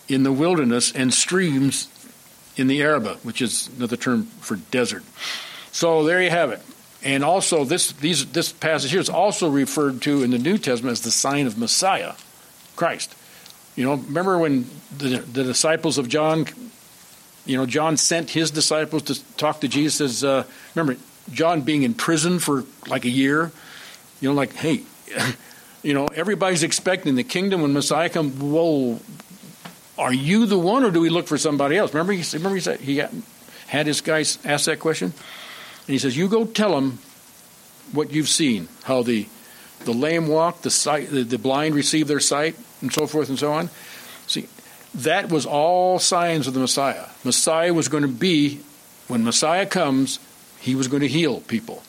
in 0.08 0.22
the 0.22 0.32
wilderness, 0.32 0.92
and 0.92 1.12
streams 1.12 1.88
in 2.56 2.68
the 2.68 2.80
Arabah, 2.80 3.16
which 3.24 3.42
is 3.42 3.68
another 3.76 3.96
term 3.96 4.26
for 4.40 4.54
desert. 4.54 5.02
So 5.72 6.04
there 6.04 6.22
you 6.22 6.30
have 6.30 6.52
it. 6.52 6.62
And 7.06 7.22
also, 7.22 7.62
this, 7.62 7.92
these, 7.92 8.26
this 8.32 8.50
passage 8.50 8.90
here 8.90 8.98
is 8.98 9.08
also 9.08 9.48
referred 9.48 10.02
to 10.02 10.24
in 10.24 10.32
the 10.32 10.38
New 10.38 10.58
Testament 10.58 10.90
as 10.90 11.02
the 11.02 11.12
sign 11.12 11.46
of 11.46 11.56
Messiah. 11.56 12.14
Christ. 12.74 13.14
You 13.76 13.84
know, 13.84 13.94
remember 13.94 14.38
when 14.38 14.68
the, 14.98 15.18
the 15.18 15.44
disciples 15.44 15.98
of 15.98 16.08
John, 16.08 16.46
you 17.44 17.56
know, 17.56 17.64
John 17.64 17.96
sent 17.96 18.30
his 18.30 18.50
disciples 18.50 19.04
to 19.04 19.36
talk 19.36 19.60
to 19.60 19.68
Jesus. 19.68 20.24
Uh, 20.24 20.42
remember, 20.74 21.00
John 21.30 21.60
being 21.60 21.84
in 21.84 21.94
prison 21.94 22.40
for 22.40 22.64
like 22.88 23.04
a 23.04 23.08
year. 23.08 23.52
You 24.20 24.30
know, 24.30 24.34
like, 24.34 24.54
hey, 24.54 24.82
you 25.84 25.94
know, 25.94 26.08
everybody's 26.08 26.64
expecting 26.64 27.14
the 27.14 27.22
kingdom 27.22 27.62
when 27.62 27.72
Messiah 27.72 28.08
comes. 28.08 28.34
Whoa, 28.34 28.98
are 29.96 30.12
you 30.12 30.46
the 30.46 30.58
one, 30.58 30.82
or 30.82 30.90
do 30.90 31.00
we 31.00 31.08
look 31.08 31.28
for 31.28 31.38
somebody 31.38 31.76
else? 31.76 31.94
Remember, 31.94 32.14
he, 32.14 32.24
remember 32.36 32.56
he 32.56 32.60
said 32.60 32.80
he 32.80 33.00
had 33.68 33.86
his 33.86 34.00
guys 34.00 34.38
ask 34.44 34.64
that 34.64 34.80
question, 34.80 35.12
and 35.86 35.92
he 35.92 35.98
says, 35.98 36.16
"You 36.16 36.28
go 36.28 36.44
tell 36.44 36.74
them 36.74 36.98
what 37.92 38.12
you've 38.12 38.28
seen, 38.28 38.68
how 38.84 39.02
the 39.02 39.26
the 39.84 39.92
lame 39.92 40.26
walk, 40.28 40.62
the 40.62 40.70
sight, 40.70 41.10
the, 41.10 41.22
the 41.22 41.38
blind 41.38 41.74
receive 41.74 42.08
their 42.08 42.20
sight, 42.20 42.56
and 42.80 42.92
so 42.92 43.06
forth 43.06 43.28
and 43.28 43.38
so 43.38 43.52
on. 43.52 43.70
See, 44.26 44.48
that 44.94 45.30
was 45.30 45.46
all 45.46 45.98
signs 45.98 46.46
of 46.46 46.54
the 46.54 46.60
Messiah. 46.60 47.06
Messiah 47.24 47.72
was 47.72 47.88
going 47.88 48.02
to 48.02 48.08
be, 48.08 48.60
when 49.08 49.24
Messiah 49.24 49.66
comes, 49.66 50.18
he 50.60 50.74
was 50.74 50.88
going 50.88 51.02
to 51.02 51.08
heal 51.08 51.40
people. 51.40 51.82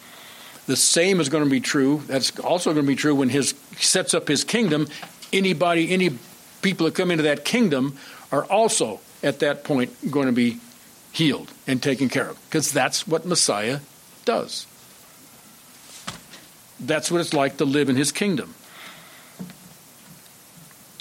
The 0.67 0.75
same 0.75 1.19
is 1.19 1.29
going 1.29 1.43
to 1.43 1.49
be 1.49 1.61
true. 1.61 2.03
That's 2.07 2.37
also 2.39 2.73
going 2.73 2.85
to 2.85 2.91
be 2.91 2.95
true 2.95 3.15
when 3.15 3.29
his 3.29 3.55
sets 3.77 4.13
up 4.13 4.27
his 4.27 4.43
kingdom. 4.43 4.87
Anybody, 5.31 5.91
any 5.91 6.11
people 6.61 6.85
that 6.85 6.95
come 6.95 7.09
into 7.09 7.23
that 7.23 7.45
kingdom 7.45 7.97
are 8.31 8.43
also 8.45 8.99
at 9.23 9.39
that 9.39 9.63
point 9.63 10.11
going 10.11 10.27
to 10.27 10.33
be 10.33 10.59
healed 11.17 11.51
and 11.65 11.81
taken 11.81 12.09
care 12.09 12.29
of 12.29 12.39
because 12.45 12.71
that's 12.71 13.07
what 13.07 13.25
Messiah 13.25 13.79
does. 14.23 14.67
That's 16.79 17.09
what 17.09 17.21
it's 17.21 17.33
like 17.33 17.57
to 17.57 17.65
live 17.65 17.89
in 17.89 17.95
his 17.95 18.11
kingdom. 18.11 18.53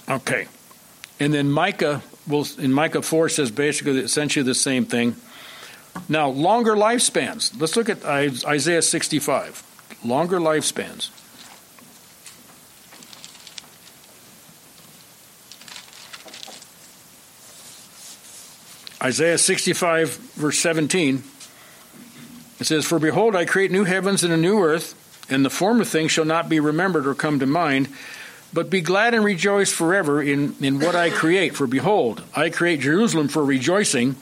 Okay. 0.08 0.46
And 1.20 1.34
then 1.34 1.50
Micah 1.50 2.02
will 2.26 2.46
in 2.58 2.72
Micah 2.72 3.02
4 3.02 3.28
says 3.28 3.50
basically 3.50 3.98
essentially 3.98 4.42
the 4.42 4.54
same 4.54 4.86
thing. 4.86 5.16
Now, 6.08 6.28
longer 6.28 6.74
lifespans. 6.74 7.58
Let's 7.60 7.76
look 7.76 7.88
at 7.88 8.04
Isaiah 8.04 8.82
65. 8.82 9.62
Longer 10.04 10.38
lifespans. 10.38 11.10
Isaiah 19.06 19.38
65, 19.38 20.16
verse 20.34 20.58
17. 20.58 21.22
It 22.58 22.66
says, 22.66 22.84
For 22.84 22.98
behold, 22.98 23.36
I 23.36 23.44
create 23.44 23.70
new 23.70 23.84
heavens 23.84 24.24
and 24.24 24.32
a 24.32 24.36
new 24.36 24.60
earth, 24.64 24.96
and 25.30 25.44
the 25.44 25.50
former 25.50 25.84
things 25.84 26.10
shall 26.10 26.24
not 26.24 26.48
be 26.48 26.58
remembered 26.58 27.06
or 27.06 27.14
come 27.14 27.38
to 27.38 27.46
mind. 27.46 27.88
But 28.52 28.68
be 28.68 28.80
glad 28.80 29.14
and 29.14 29.24
rejoice 29.24 29.70
forever 29.70 30.20
in, 30.20 30.56
in 30.60 30.80
what 30.80 30.96
I 30.96 31.10
create. 31.10 31.54
For 31.54 31.68
behold, 31.68 32.24
I 32.34 32.50
create 32.50 32.80
Jerusalem 32.80 33.28
for 33.28 33.44
rejoicing, 33.44 34.16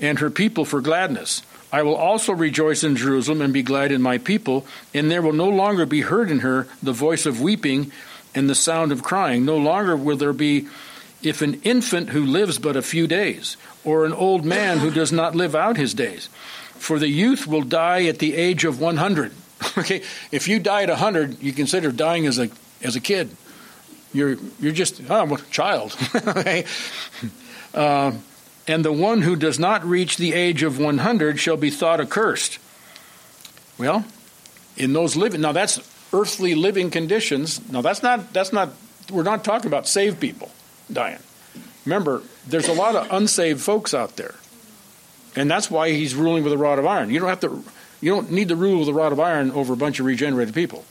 and 0.00 0.18
her 0.18 0.30
people 0.30 0.64
for 0.64 0.80
gladness. 0.80 1.42
I 1.70 1.82
will 1.82 1.96
also 1.96 2.32
rejoice 2.32 2.84
in 2.84 2.96
Jerusalem 2.96 3.42
and 3.42 3.52
be 3.52 3.62
glad 3.62 3.92
in 3.92 4.00
my 4.00 4.16
people, 4.16 4.64
and 4.94 5.10
there 5.10 5.20
will 5.20 5.34
no 5.34 5.50
longer 5.50 5.84
be 5.84 6.00
heard 6.00 6.30
in 6.30 6.38
her 6.38 6.68
the 6.82 6.94
voice 6.94 7.26
of 7.26 7.42
weeping 7.42 7.92
and 8.34 8.48
the 8.48 8.54
sound 8.54 8.92
of 8.92 9.02
crying. 9.02 9.44
No 9.44 9.58
longer 9.58 9.94
will 9.94 10.16
there 10.16 10.32
be 10.32 10.68
if 11.26 11.42
an 11.42 11.60
infant 11.62 12.10
who 12.10 12.24
lives 12.24 12.58
but 12.58 12.76
a 12.76 12.82
few 12.82 13.06
days, 13.06 13.56
or 13.84 14.04
an 14.04 14.12
old 14.12 14.44
man 14.44 14.78
who 14.78 14.90
does 14.90 15.12
not 15.12 15.34
live 15.34 15.54
out 15.54 15.76
his 15.76 15.94
days. 15.94 16.28
For 16.74 16.98
the 16.98 17.08
youth 17.08 17.46
will 17.46 17.62
die 17.62 18.04
at 18.04 18.18
the 18.18 18.34
age 18.34 18.64
of 18.64 18.80
100. 18.80 19.32
okay, 19.78 20.02
if 20.30 20.48
you 20.48 20.58
die 20.58 20.82
at 20.82 20.88
100, 20.88 21.42
you 21.42 21.52
consider 21.52 21.90
dying 21.90 22.26
as 22.26 22.38
a, 22.38 22.50
as 22.82 22.96
a 22.96 23.00
kid. 23.00 23.30
You're, 24.12 24.36
you're 24.60 24.72
just, 24.72 25.00
oh, 25.08 25.34
a 25.34 25.38
child. 25.50 25.96
uh, 27.74 28.12
and 28.68 28.84
the 28.84 28.92
one 28.92 29.22
who 29.22 29.36
does 29.36 29.58
not 29.58 29.84
reach 29.84 30.16
the 30.16 30.32
age 30.32 30.62
of 30.62 30.78
100 30.78 31.38
shall 31.38 31.56
be 31.56 31.70
thought 31.70 32.00
accursed. 32.00 32.58
Well, 33.78 34.04
in 34.76 34.92
those 34.92 35.16
living, 35.16 35.40
now 35.40 35.52
that's 35.52 35.78
earthly 36.12 36.54
living 36.54 36.90
conditions. 36.90 37.60
Now 37.70 37.82
that's 37.82 38.02
not, 38.02 38.32
that's 38.32 38.52
not, 38.52 38.70
we're 39.10 39.22
not 39.22 39.44
talking 39.44 39.68
about 39.68 39.86
saved 39.86 40.20
people 40.20 40.50
dying. 40.92 41.18
Remember, 41.84 42.22
there's 42.46 42.68
a 42.68 42.72
lot 42.72 42.96
of 42.96 43.12
unsaved 43.12 43.60
folks 43.60 43.94
out 43.94 44.16
there. 44.16 44.34
And 45.36 45.50
that's 45.50 45.70
why 45.70 45.90
he's 45.90 46.14
ruling 46.14 46.42
with 46.44 46.52
a 46.52 46.58
rod 46.58 46.78
of 46.78 46.86
iron. 46.86 47.10
You 47.10 47.20
don't 47.20 47.28
have 47.28 47.40
to, 47.40 47.62
you 48.00 48.10
don't 48.10 48.30
need 48.30 48.48
to 48.48 48.56
rule 48.56 48.80
with 48.80 48.88
a 48.88 48.94
rod 48.94 49.12
of 49.12 49.20
iron 49.20 49.50
over 49.50 49.74
a 49.74 49.76
bunch 49.76 50.00
of 50.00 50.06
regenerated 50.06 50.54
people. 50.54 50.84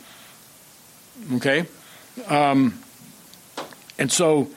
Okay? 1.34 1.66
Um, 2.28 2.80
and 3.98 4.12
so, 4.12 4.50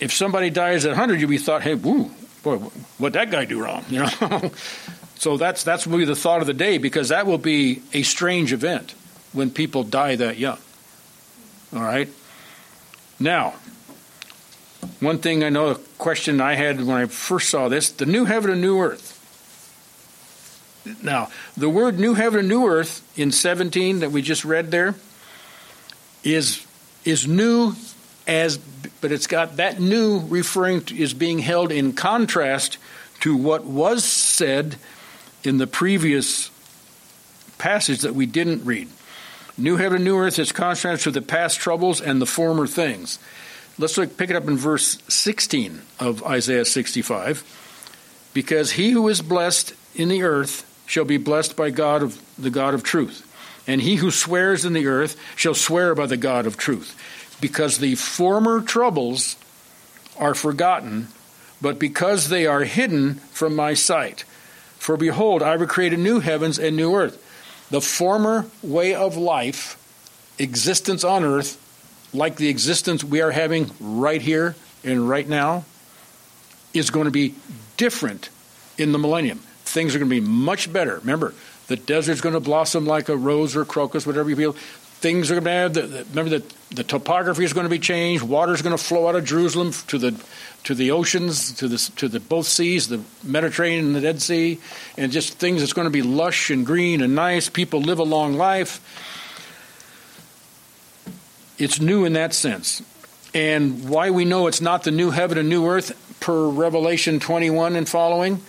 if 0.00 0.12
somebody 0.12 0.50
dies 0.50 0.84
at 0.84 0.90
100, 0.90 1.20
you'll 1.20 1.30
be 1.30 1.38
thought, 1.38 1.62
hey, 1.62 1.74
woo, 1.74 2.10
boy, 2.42 2.56
what 2.98 3.12
that 3.14 3.30
guy 3.30 3.44
do 3.44 3.62
wrong? 3.62 3.84
You 3.90 4.00
know? 4.00 4.50
so 5.16 5.36
that's 5.36 5.64
that's 5.64 5.86
will 5.86 5.98
be 5.98 6.04
the 6.04 6.16
thought 6.16 6.40
of 6.40 6.46
the 6.46 6.54
day 6.54 6.78
because 6.78 7.08
that 7.08 7.26
will 7.26 7.38
be 7.38 7.82
a 7.92 8.02
strange 8.02 8.52
event 8.52 8.94
when 9.32 9.50
people 9.50 9.82
die 9.82 10.16
that 10.16 10.38
young. 10.38 10.58
All 11.74 11.82
right. 11.82 12.08
Now, 13.18 13.54
one 15.00 15.18
thing 15.18 15.44
I 15.44 15.48
know, 15.48 15.70
a 15.70 15.74
question 15.98 16.40
I 16.40 16.54
had 16.54 16.78
when 16.78 16.96
I 16.96 17.06
first 17.06 17.50
saw 17.50 17.68
this: 17.68 17.90
the 17.90 18.06
new 18.06 18.24
heaven 18.24 18.50
and 18.50 18.60
new 18.60 18.80
earth. 18.80 19.12
Now, 21.02 21.30
the 21.56 21.68
word 21.68 21.98
new 21.98 22.14
heaven 22.14 22.40
and 22.40 22.48
new 22.48 22.66
earth 22.66 23.02
in 23.16 23.32
17 23.32 24.00
that 24.00 24.12
we 24.12 24.22
just 24.22 24.44
read 24.44 24.70
there 24.70 24.94
is 26.22 26.64
is 27.04 27.26
new 27.26 27.74
as 28.26 28.58
but 29.00 29.12
it's 29.12 29.26
got 29.26 29.56
that 29.56 29.80
new 29.80 30.20
referring 30.20 30.82
to 30.82 30.96
is 30.96 31.14
being 31.14 31.40
held 31.40 31.72
in 31.72 31.92
contrast 31.92 32.78
to 33.20 33.36
what 33.36 33.64
was 33.64 34.04
said 34.04 34.76
in 35.44 35.58
the 35.58 35.66
previous 35.66 36.50
passage 37.58 38.00
that 38.00 38.14
we 38.14 38.26
didn't 38.26 38.64
read. 38.64 38.88
New 39.58 39.76
heaven, 39.76 39.96
and 39.96 40.04
new 40.04 40.18
earth 40.18 40.38
is 40.38 40.52
contrast 40.52 41.04
to 41.04 41.10
the 41.10 41.22
past 41.22 41.58
troubles 41.58 42.00
and 42.00 42.20
the 42.20 42.26
former 42.26 42.66
things. 42.66 43.18
Let's 43.78 43.98
look, 43.98 44.16
pick 44.16 44.30
it 44.30 44.36
up 44.36 44.48
in 44.48 44.56
verse 44.56 44.98
16 45.08 45.82
of 46.00 46.24
Isaiah 46.24 46.64
65. 46.64 48.30
Because 48.32 48.72
he 48.72 48.90
who 48.90 49.08
is 49.08 49.22
blessed 49.22 49.74
in 49.94 50.08
the 50.08 50.22
earth 50.22 50.64
shall 50.86 51.04
be 51.04 51.16
blessed 51.16 51.56
by 51.56 51.70
God 51.70 52.02
of 52.02 52.20
the 52.38 52.50
God 52.50 52.74
of 52.74 52.82
truth, 52.82 53.22
and 53.66 53.80
he 53.80 53.96
who 53.96 54.10
swears 54.10 54.64
in 54.64 54.72
the 54.72 54.86
earth 54.86 55.16
shall 55.34 55.54
swear 55.54 55.94
by 55.94 56.06
the 56.06 56.16
God 56.16 56.46
of 56.46 56.56
truth 56.56 56.96
because 57.40 57.78
the 57.78 57.94
former 57.94 58.60
troubles 58.60 59.36
are 60.18 60.34
forgotten, 60.34 61.08
but 61.60 61.78
because 61.78 62.28
they 62.28 62.46
are 62.46 62.64
hidden 62.64 63.14
from 63.32 63.54
my 63.54 63.74
sight. 63.74 64.24
For 64.78 64.96
behold, 64.96 65.42
I 65.42 65.56
will 65.56 65.66
create 65.66 65.92
a 65.92 65.98
new 65.98 66.20
heavens 66.20 66.58
and 66.58 66.76
new 66.76 66.94
earth. 66.94 67.22
The 67.70 67.80
former 67.80 68.46
way 68.62 68.94
of 68.94 69.16
life, 69.16 69.76
existence 70.38 71.04
on 71.04 71.24
earth, 71.24 71.62
like 72.12 72.36
the 72.36 72.48
existence 72.48 73.04
we 73.04 73.20
are 73.20 73.30
having 73.30 73.70
right 73.80 74.20
here 74.20 74.54
and 74.84 75.08
right 75.08 75.28
now, 75.28 75.64
is 76.72 76.90
going 76.90 77.06
to 77.06 77.10
be 77.10 77.34
different 77.76 78.28
in 78.78 78.92
the 78.92 78.98
millennium. 78.98 79.38
Things 79.64 79.94
are 79.94 79.98
going 79.98 80.10
to 80.10 80.20
be 80.20 80.26
much 80.26 80.72
better. 80.72 80.98
Remember, 80.98 81.34
the 81.66 81.76
desert's 81.76 82.20
going 82.20 82.34
to 82.34 82.40
blossom 82.40 82.86
like 82.86 83.08
a 83.08 83.16
rose 83.16 83.56
or 83.56 83.64
crocus, 83.64 84.06
whatever 84.06 84.30
you 84.30 84.36
feel 84.36 84.56
things 85.00 85.30
are 85.30 85.34
going 85.34 85.44
to 85.44 85.50
have. 85.50 85.74
The, 85.74 86.06
remember 86.10 86.38
that 86.38 86.54
the 86.70 86.84
topography 86.84 87.44
is 87.44 87.52
going 87.52 87.64
to 87.64 87.70
be 87.70 87.78
changed. 87.78 88.22
Water 88.22 88.52
is 88.52 88.62
going 88.62 88.76
to 88.76 88.82
flow 88.82 89.08
out 89.08 89.14
of 89.14 89.24
Jerusalem 89.24 89.72
to 89.88 89.98
the 89.98 90.24
to 90.64 90.74
the 90.74 90.90
oceans, 90.90 91.52
to 91.54 91.68
the 91.68 91.78
to 91.96 92.08
the 92.08 92.20
both 92.20 92.46
seas, 92.46 92.88
the 92.88 93.00
Mediterranean 93.22 93.86
and 93.86 93.94
the 93.94 94.00
Dead 94.00 94.20
Sea, 94.20 94.58
and 94.96 95.12
just 95.12 95.34
things 95.34 95.60
that's 95.60 95.72
going 95.72 95.86
to 95.86 95.90
be 95.90 96.02
lush 96.02 96.50
and 96.50 96.66
green 96.66 97.02
and 97.02 97.14
nice. 97.14 97.48
People 97.48 97.80
live 97.80 97.98
a 97.98 98.04
long 98.04 98.34
life. 98.34 98.80
It's 101.58 101.80
new 101.80 102.04
in 102.04 102.14
that 102.14 102.34
sense. 102.34 102.82
And 103.34 103.88
why 103.88 104.10
we 104.10 104.24
know 104.24 104.46
it's 104.46 104.60
not 104.60 104.84
the 104.84 104.90
new 104.90 105.10
heaven 105.10 105.38
and 105.38 105.48
new 105.48 105.66
earth 105.66 106.18
per 106.20 106.48
Revelation 106.48 107.20
21 107.20 107.76
and 107.76 107.88
following 107.88 108.40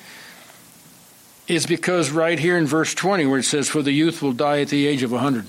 is 1.47 1.65
because 1.65 2.11
right 2.11 2.39
here 2.39 2.57
in 2.57 2.65
verse 2.65 2.93
20 2.93 3.25
where 3.25 3.39
it 3.39 3.43
says, 3.43 3.69
For 3.69 3.81
the 3.81 3.91
youth 3.91 4.21
will 4.21 4.33
die 4.33 4.61
at 4.61 4.69
the 4.69 4.87
age 4.87 5.03
of 5.03 5.11
100 5.11 5.45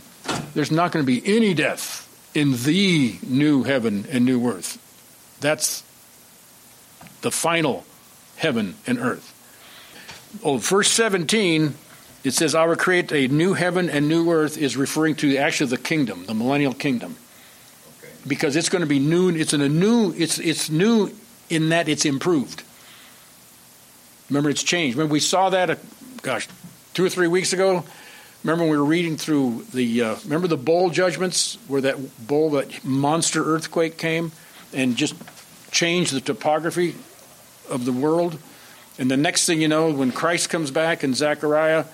there's 0.55 0.71
not 0.71 0.93
going 0.93 1.05
to 1.05 1.07
be 1.07 1.23
any 1.25 1.55
death 1.55 2.05
in 2.35 2.53
the 2.65 3.17
new 3.23 3.63
heaven 3.63 4.07
and 4.11 4.25
new 4.25 4.45
earth. 4.49 4.79
That's 5.41 5.83
the 7.21 7.31
final 7.31 7.85
heaven 8.37 8.75
and 8.87 8.99
earth. 8.99 9.35
Oh, 10.45 10.59
verse 10.59 10.91
17, 10.91 11.75
it 12.25 12.33
says, 12.33 12.55
I 12.55 12.67
will 12.67 12.77
create 12.77 13.13
a 13.13 13.29
new 13.29 13.55
heaven 13.55 13.89
and 13.89 14.09
new 14.09 14.31
earth, 14.31 14.59
is 14.59 14.77
referring 14.77 15.15
to 15.17 15.37
actually 15.37 15.71
the 15.71 15.79
kingdom, 15.79 16.27
the 16.27 16.35
millennial 16.35 16.75
kingdom. 16.75 17.17
Because 18.29 18.55
it's 18.55 18.69
going 18.69 18.81
to 18.81 18.87
be 18.87 18.99
new, 18.99 19.31
it's 19.31 19.53
in 19.53 19.61
a 19.61 19.69
new, 19.69 20.13
it's, 20.17 20.39
it's 20.39 20.71
new 20.71 21.11
in 21.51 21.71
that 21.71 21.89
it's 21.89 22.05
improved. 22.05 22.63
Remember, 24.29 24.51
it's 24.51 24.63
changed. 24.63 24.97
Remember, 24.97 25.13
we 25.13 25.21
saw 25.21 25.51
that, 25.51 25.71
uh, 25.71 25.77
gosh, 26.23 26.47
two 26.95 27.05
or 27.05 27.09
three 27.09 27.29
weeks 27.29 27.53
ago 27.53 27.85
Remember 28.45 28.65
we 28.65 28.77
were 28.77 28.85
reading 28.85 29.17
through 29.17 29.65
the 29.75 30.03
uh, 30.03 30.17
remember 30.25 30.47
the 30.47 30.57
bowl 30.57 30.91
judgments 30.91 31.59
where 31.67 31.81
that 31.81 32.27
bowl 32.27 32.51
that 32.51 32.85
monster 32.85 33.45
earthquake 33.45 33.99
came 33.99 34.31
and 34.73 34.97
just 34.97 35.15
changed 35.73 36.15
the 36.15 36.21
topography 36.21 36.95
of 37.69 37.85
the 37.85 37.93
world. 37.93 38.39
And 38.99 39.11
the 39.11 39.17
next 39.17 39.47
thing 39.47 39.61
you 39.61 39.69
know, 39.69 39.93
when 39.93 40.13
Christ 40.13 40.51
comes 40.51 40.71
back 40.71 41.03
in 41.03 41.15
Zechariah, 41.15 41.85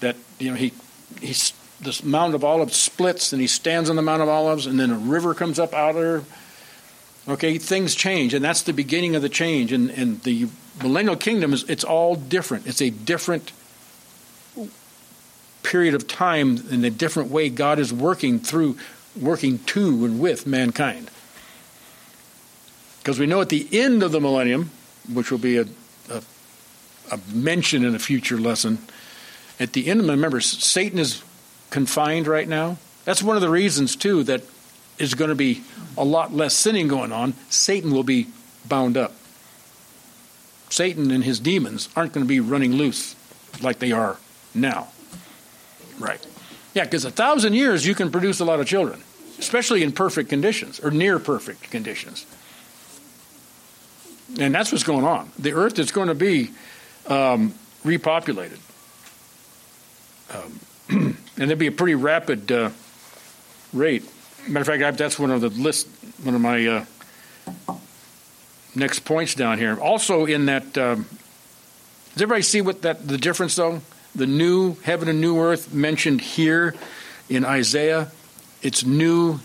that 0.00 0.16
you 0.38 0.50
know 0.50 0.56
he 0.56 0.74
he's 1.20 1.52
this 1.80 2.02
Mount 2.02 2.34
of 2.34 2.44
Olives 2.44 2.76
splits 2.76 3.32
and 3.32 3.40
he 3.40 3.46
stands 3.46 3.90
on 3.90 3.96
the 3.96 4.02
Mount 4.02 4.22
of 4.22 4.28
Olives 4.28 4.66
and 4.66 4.78
then 4.80 4.90
a 4.90 4.98
river 4.98 5.34
comes 5.34 5.58
up 5.58 5.74
out 5.74 5.90
of 5.90 5.96
there. 5.96 6.22
Okay, 7.28 7.58
things 7.58 7.96
change, 7.96 8.34
and 8.34 8.44
that's 8.44 8.62
the 8.62 8.72
beginning 8.72 9.16
of 9.16 9.22
the 9.22 9.28
change. 9.28 9.72
And, 9.72 9.90
and 9.90 10.22
the 10.22 10.48
millennial 10.80 11.16
kingdom 11.16 11.52
is 11.52 11.64
it's 11.64 11.82
all 11.82 12.14
different. 12.14 12.68
It's 12.68 12.80
a 12.80 12.90
different 12.90 13.50
period 15.64 15.94
of 15.94 16.06
time 16.06 16.58
in 16.70 16.84
a 16.84 16.90
different 16.90 17.30
way 17.30 17.48
God 17.48 17.80
is 17.80 17.92
working 17.92 18.38
through, 18.38 18.78
working 19.20 19.58
to 19.58 20.04
and 20.04 20.20
with 20.20 20.46
mankind. 20.46 21.10
Because 22.98 23.18
we 23.18 23.26
know 23.26 23.40
at 23.40 23.48
the 23.48 23.68
end 23.72 24.04
of 24.04 24.12
the 24.12 24.20
millennium, 24.20 24.70
which 25.12 25.32
will 25.32 25.38
be 25.38 25.58
a, 25.58 25.66
a, 26.10 26.22
a 27.10 27.20
mention 27.32 27.84
in 27.84 27.94
a 27.96 27.98
future 27.98 28.38
lesson, 28.38 28.78
at 29.58 29.72
the 29.72 29.88
end 29.88 30.00
of 30.00 30.08
remember, 30.08 30.40
Satan 30.40 31.00
is 31.00 31.22
confined 31.70 32.26
right 32.26 32.48
now. 32.48 32.78
That's 33.04 33.22
one 33.22 33.36
of 33.36 33.42
the 33.42 33.50
reasons, 33.50 33.96
too, 33.96 34.22
that 34.24 34.42
is 34.98 35.14
going 35.14 35.28
to 35.30 35.36
be 35.36 35.62
a 35.96 36.04
lot 36.04 36.32
less 36.32 36.54
sinning 36.54 36.88
going 36.88 37.12
on. 37.12 37.34
Satan 37.48 37.92
will 37.92 38.02
be 38.02 38.28
bound 38.68 38.96
up. 38.96 39.12
Satan 40.70 41.10
and 41.10 41.22
his 41.22 41.38
demons 41.38 41.88
aren't 41.94 42.12
going 42.12 42.24
to 42.24 42.28
be 42.28 42.40
running 42.40 42.72
loose 42.72 43.14
like 43.62 43.78
they 43.78 43.92
are 43.92 44.18
now. 44.54 44.88
Right. 45.98 46.24
Yeah, 46.74 46.84
because 46.84 47.04
a 47.04 47.10
thousand 47.10 47.54
years 47.54 47.86
you 47.86 47.94
can 47.94 48.10
produce 48.10 48.40
a 48.40 48.44
lot 48.44 48.60
of 48.60 48.66
children, 48.66 49.02
especially 49.38 49.82
in 49.82 49.92
perfect 49.92 50.28
conditions 50.28 50.80
or 50.80 50.90
near 50.90 51.18
perfect 51.18 51.70
conditions. 51.70 52.26
And 54.38 54.54
that's 54.54 54.72
what's 54.72 54.84
going 54.84 55.04
on. 55.04 55.30
The 55.38 55.52
earth 55.52 55.78
is 55.78 55.92
going 55.92 56.08
to 56.08 56.14
be 56.14 56.50
um, 57.06 57.54
repopulated. 57.84 58.58
Um, 60.34 60.58
and 61.38 61.48
there'll 61.50 61.58
be 61.58 61.66
a 61.66 61.72
pretty 61.72 61.94
rapid 61.94 62.50
uh, 62.50 62.70
rate. 63.72 64.04
Matter 64.48 64.72
of 64.72 64.80
fact, 64.80 64.98
that's 64.98 65.18
one 65.18 65.30
of 65.30 65.40
the 65.40 65.48
list, 65.50 65.88
one 66.22 66.34
of 66.34 66.40
my 66.40 66.66
uh, 66.66 66.84
next 68.74 69.00
points 69.00 69.34
down 69.34 69.58
here. 69.58 69.78
Also, 69.80 70.24
in 70.24 70.46
that, 70.46 70.78
um, 70.78 71.06
does 72.12 72.22
everybody 72.22 72.42
see 72.42 72.60
what 72.60 72.82
that 72.82 73.06
the 73.06 73.18
difference 73.18 73.56
though? 73.56 73.80
the 74.16 74.26
new 74.26 74.74
heaven 74.82 75.08
and 75.08 75.20
new 75.20 75.38
earth 75.38 75.72
mentioned 75.72 76.20
here 76.20 76.74
in 77.28 77.44
Isaiah, 77.44 78.10
it's 78.62 78.84
new 78.84 79.40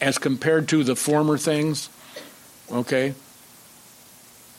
as 0.00 0.18
compared 0.18 0.68
to 0.68 0.82
the 0.84 0.96
former 0.96 1.38
things. 1.38 1.88
Okay? 2.70 3.14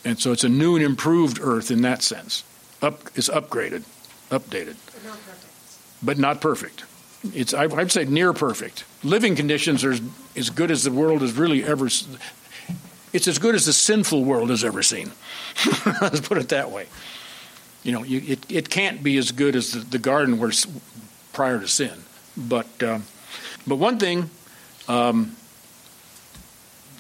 And 0.06 0.18
so 0.20 0.32
it's 0.32 0.46
a 0.46 0.50
new 0.50 0.76
and 0.76 0.86
improved 0.86 1.40
earth 1.42 1.70
in 1.70 1.82
that 1.82 2.02
sense. 2.02 2.44
Up 2.82 3.18
is 3.18 3.30
upgraded, 3.30 3.84
updated. 4.32 4.78
But 6.02 6.18
not 6.18 6.42
perfect. 6.42 6.84
It's 7.34 7.54
I'd 7.54 7.92
say 7.92 8.06
near 8.06 8.34
perfect. 8.34 8.86
Living 9.04 9.36
conditions 9.36 9.84
are 9.84 9.96
as 10.36 10.50
good 10.50 10.72
as 10.72 10.84
the 10.84 10.92
world 10.92 11.22
has 11.22 11.34
really 11.34 11.64
ever 11.64 11.88
it's 13.14 13.28
as 13.28 13.40
good 13.40 13.56
as 13.56 13.66
the 13.66 13.74
sinful 13.74 14.24
world 14.24 14.50
has 14.50 14.64
ever 14.64 14.84
seen. 14.84 15.12
Let's 16.02 16.20
put 16.20 16.38
it 16.38 16.50
that 16.50 16.72
way 16.72 16.88
you 17.88 17.94
know, 17.94 18.04
you, 18.04 18.22
it, 18.28 18.52
it 18.52 18.70
can't 18.70 19.02
be 19.02 19.16
as 19.16 19.32
good 19.32 19.56
as 19.56 19.72
the, 19.72 19.80
the 19.80 19.98
garden 19.98 20.40
was 20.40 20.68
prior 21.32 21.58
to 21.58 21.70
sin. 21.70 22.04
But, 22.36 22.68
uh, 22.84 23.00
but 23.66 23.78
one 23.78 23.98
thing, 23.98 24.30
um, 24.90 25.38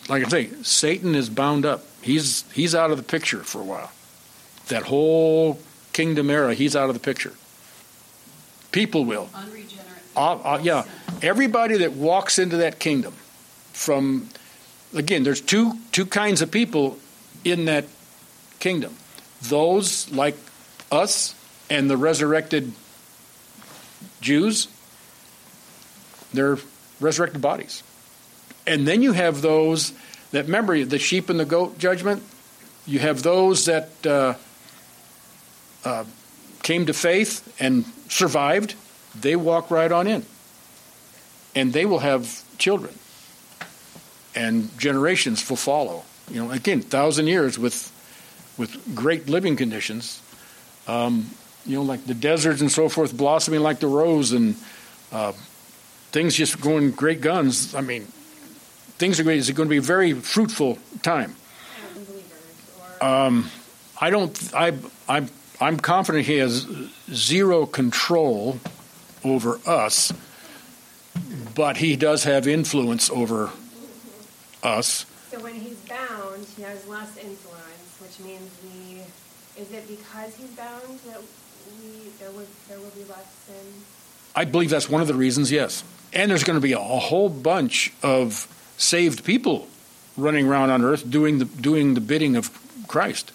like 0.07 0.25
I 0.25 0.29
say, 0.29 0.49
Satan 0.63 1.13
is 1.13 1.29
bound 1.29 1.65
up. 1.65 1.83
He's 2.01 2.49
he's 2.53 2.73
out 2.73 2.91
of 2.91 2.97
the 2.97 3.03
picture 3.03 3.39
for 3.39 3.59
a 3.59 3.65
while. 3.65 3.91
That 4.69 4.83
whole 4.83 5.59
kingdom 5.91 6.29
era, 6.29 6.53
he's 6.53 6.73
out 6.73 6.87
of 6.87 6.93
the 6.93 7.01
picture. 7.01 7.33
People 8.77 9.05
will. 9.05 9.27
Unregenerate. 9.33 10.03
Uh, 10.15 10.33
uh, 10.35 10.59
yeah, 10.61 10.83
everybody 11.23 11.77
that 11.77 11.93
walks 11.93 12.37
into 12.37 12.57
that 12.57 12.77
kingdom, 12.77 13.11
from 13.73 14.29
again, 14.93 15.23
there's 15.23 15.41
two 15.41 15.79
two 15.91 16.05
kinds 16.05 16.43
of 16.43 16.51
people 16.51 16.99
in 17.43 17.65
that 17.65 17.85
kingdom. 18.59 18.95
Those 19.41 20.11
like 20.11 20.37
us 20.91 21.33
and 21.71 21.89
the 21.89 21.97
resurrected 21.97 22.71
Jews, 24.21 24.67
they're 26.31 26.59
resurrected 26.99 27.41
bodies. 27.41 27.81
And 28.67 28.87
then 28.87 29.01
you 29.01 29.13
have 29.13 29.41
those 29.41 29.91
that 30.29 30.45
remember 30.45 30.85
the 30.85 30.99
sheep 30.99 31.31
and 31.31 31.39
the 31.39 31.45
goat 31.45 31.79
judgment. 31.79 32.21
You 32.85 32.99
have 32.99 33.23
those 33.23 33.65
that 33.65 34.05
uh, 34.05 34.35
uh, 35.83 36.03
came 36.67 36.85
to 36.85 36.93
faith 36.93 37.55
and 37.61 37.85
survived. 38.09 38.75
They 39.15 39.37
walk 39.37 39.71
right 39.71 39.89
on 39.89 40.05
in, 40.05 40.25
and 41.55 41.71
they 41.71 41.85
will 41.85 41.99
have 41.99 42.43
children, 42.57 42.93
and 44.35 44.77
generations 44.77 45.49
will 45.49 45.55
follow. 45.55 46.03
You 46.29 46.43
know, 46.43 46.51
again, 46.51 46.81
thousand 46.81 47.27
years 47.27 47.57
with 47.57 47.89
with 48.57 48.75
great 48.93 49.29
living 49.29 49.55
conditions. 49.55 50.21
Um, 50.87 51.29
you 51.65 51.77
know, 51.77 51.83
like 51.83 52.05
the 52.05 52.13
deserts 52.13 52.59
and 52.59 52.69
so 52.69 52.89
forth, 52.89 53.15
blossoming 53.15 53.61
like 53.61 53.79
the 53.79 53.87
rose, 53.87 54.33
and 54.33 54.55
uh, 55.13 55.31
things 56.11 56.35
just 56.35 56.59
going 56.59 56.91
great 56.91 57.21
guns. 57.21 57.75
I 57.75 57.81
mean, 57.81 58.03
things 58.99 59.21
are 59.21 59.23
going, 59.23 59.39
it's 59.39 59.49
going 59.51 59.69
to 59.69 59.71
be 59.71 59.77
a 59.77 59.81
very 59.95 60.11
fruitful 60.11 60.79
time. 61.01 61.33
Um, 62.99 63.49
I 64.01 64.09
don't. 64.09 64.53
I. 64.53 64.73
I'm. 65.07 65.29
I'm 65.59 65.79
confident 65.79 66.25
he 66.25 66.37
has 66.37 66.67
zero 67.11 67.65
control 67.65 68.59
over 69.23 69.59
us, 69.65 70.13
but 71.55 71.77
he 71.77 71.95
does 71.95 72.23
have 72.25 72.47
influence 72.47 73.09
over 73.09 73.49
us. 74.61 75.05
So 75.31 75.39
when 75.41 75.55
he's 75.55 75.77
bound, 75.77 76.45
he 76.55 76.61
has 76.61 76.87
less 76.87 77.17
influence, 77.17 77.97
which 77.99 78.19
means 78.25 78.51
we. 78.63 79.01
Is 79.59 79.71
it 79.71 79.87
because 79.87 80.35
he's 80.35 80.51
bound 80.51 80.99
that 81.07 81.19
we 81.81 82.09
there 82.19 82.31
would 82.31 82.47
there 82.69 82.79
will 82.79 82.91
be 82.91 83.03
less 83.05 83.25
sin? 83.47 83.65
I 84.35 84.45
believe 84.45 84.69
that's 84.69 84.87
one 84.87 85.01
of 85.01 85.07
the 85.07 85.15
reasons. 85.15 85.51
Yes, 85.51 85.83
and 86.13 86.29
there's 86.29 86.43
going 86.43 86.57
to 86.57 86.61
be 86.61 86.73
a 86.73 86.79
whole 86.79 87.29
bunch 87.29 87.91
of 88.03 88.47
saved 88.77 89.25
people 89.25 89.67
running 90.15 90.47
around 90.47 90.69
on 90.69 90.83
earth 90.83 91.09
doing 91.09 91.39
the 91.39 91.45
doing 91.45 91.95
the 91.95 92.01
bidding 92.01 92.35
of 92.35 92.51
Christ. 92.87 93.31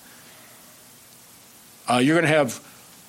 Uh, 1.92 1.98
you're 1.98 2.14
going 2.14 2.30
to 2.30 2.38
have 2.38 2.66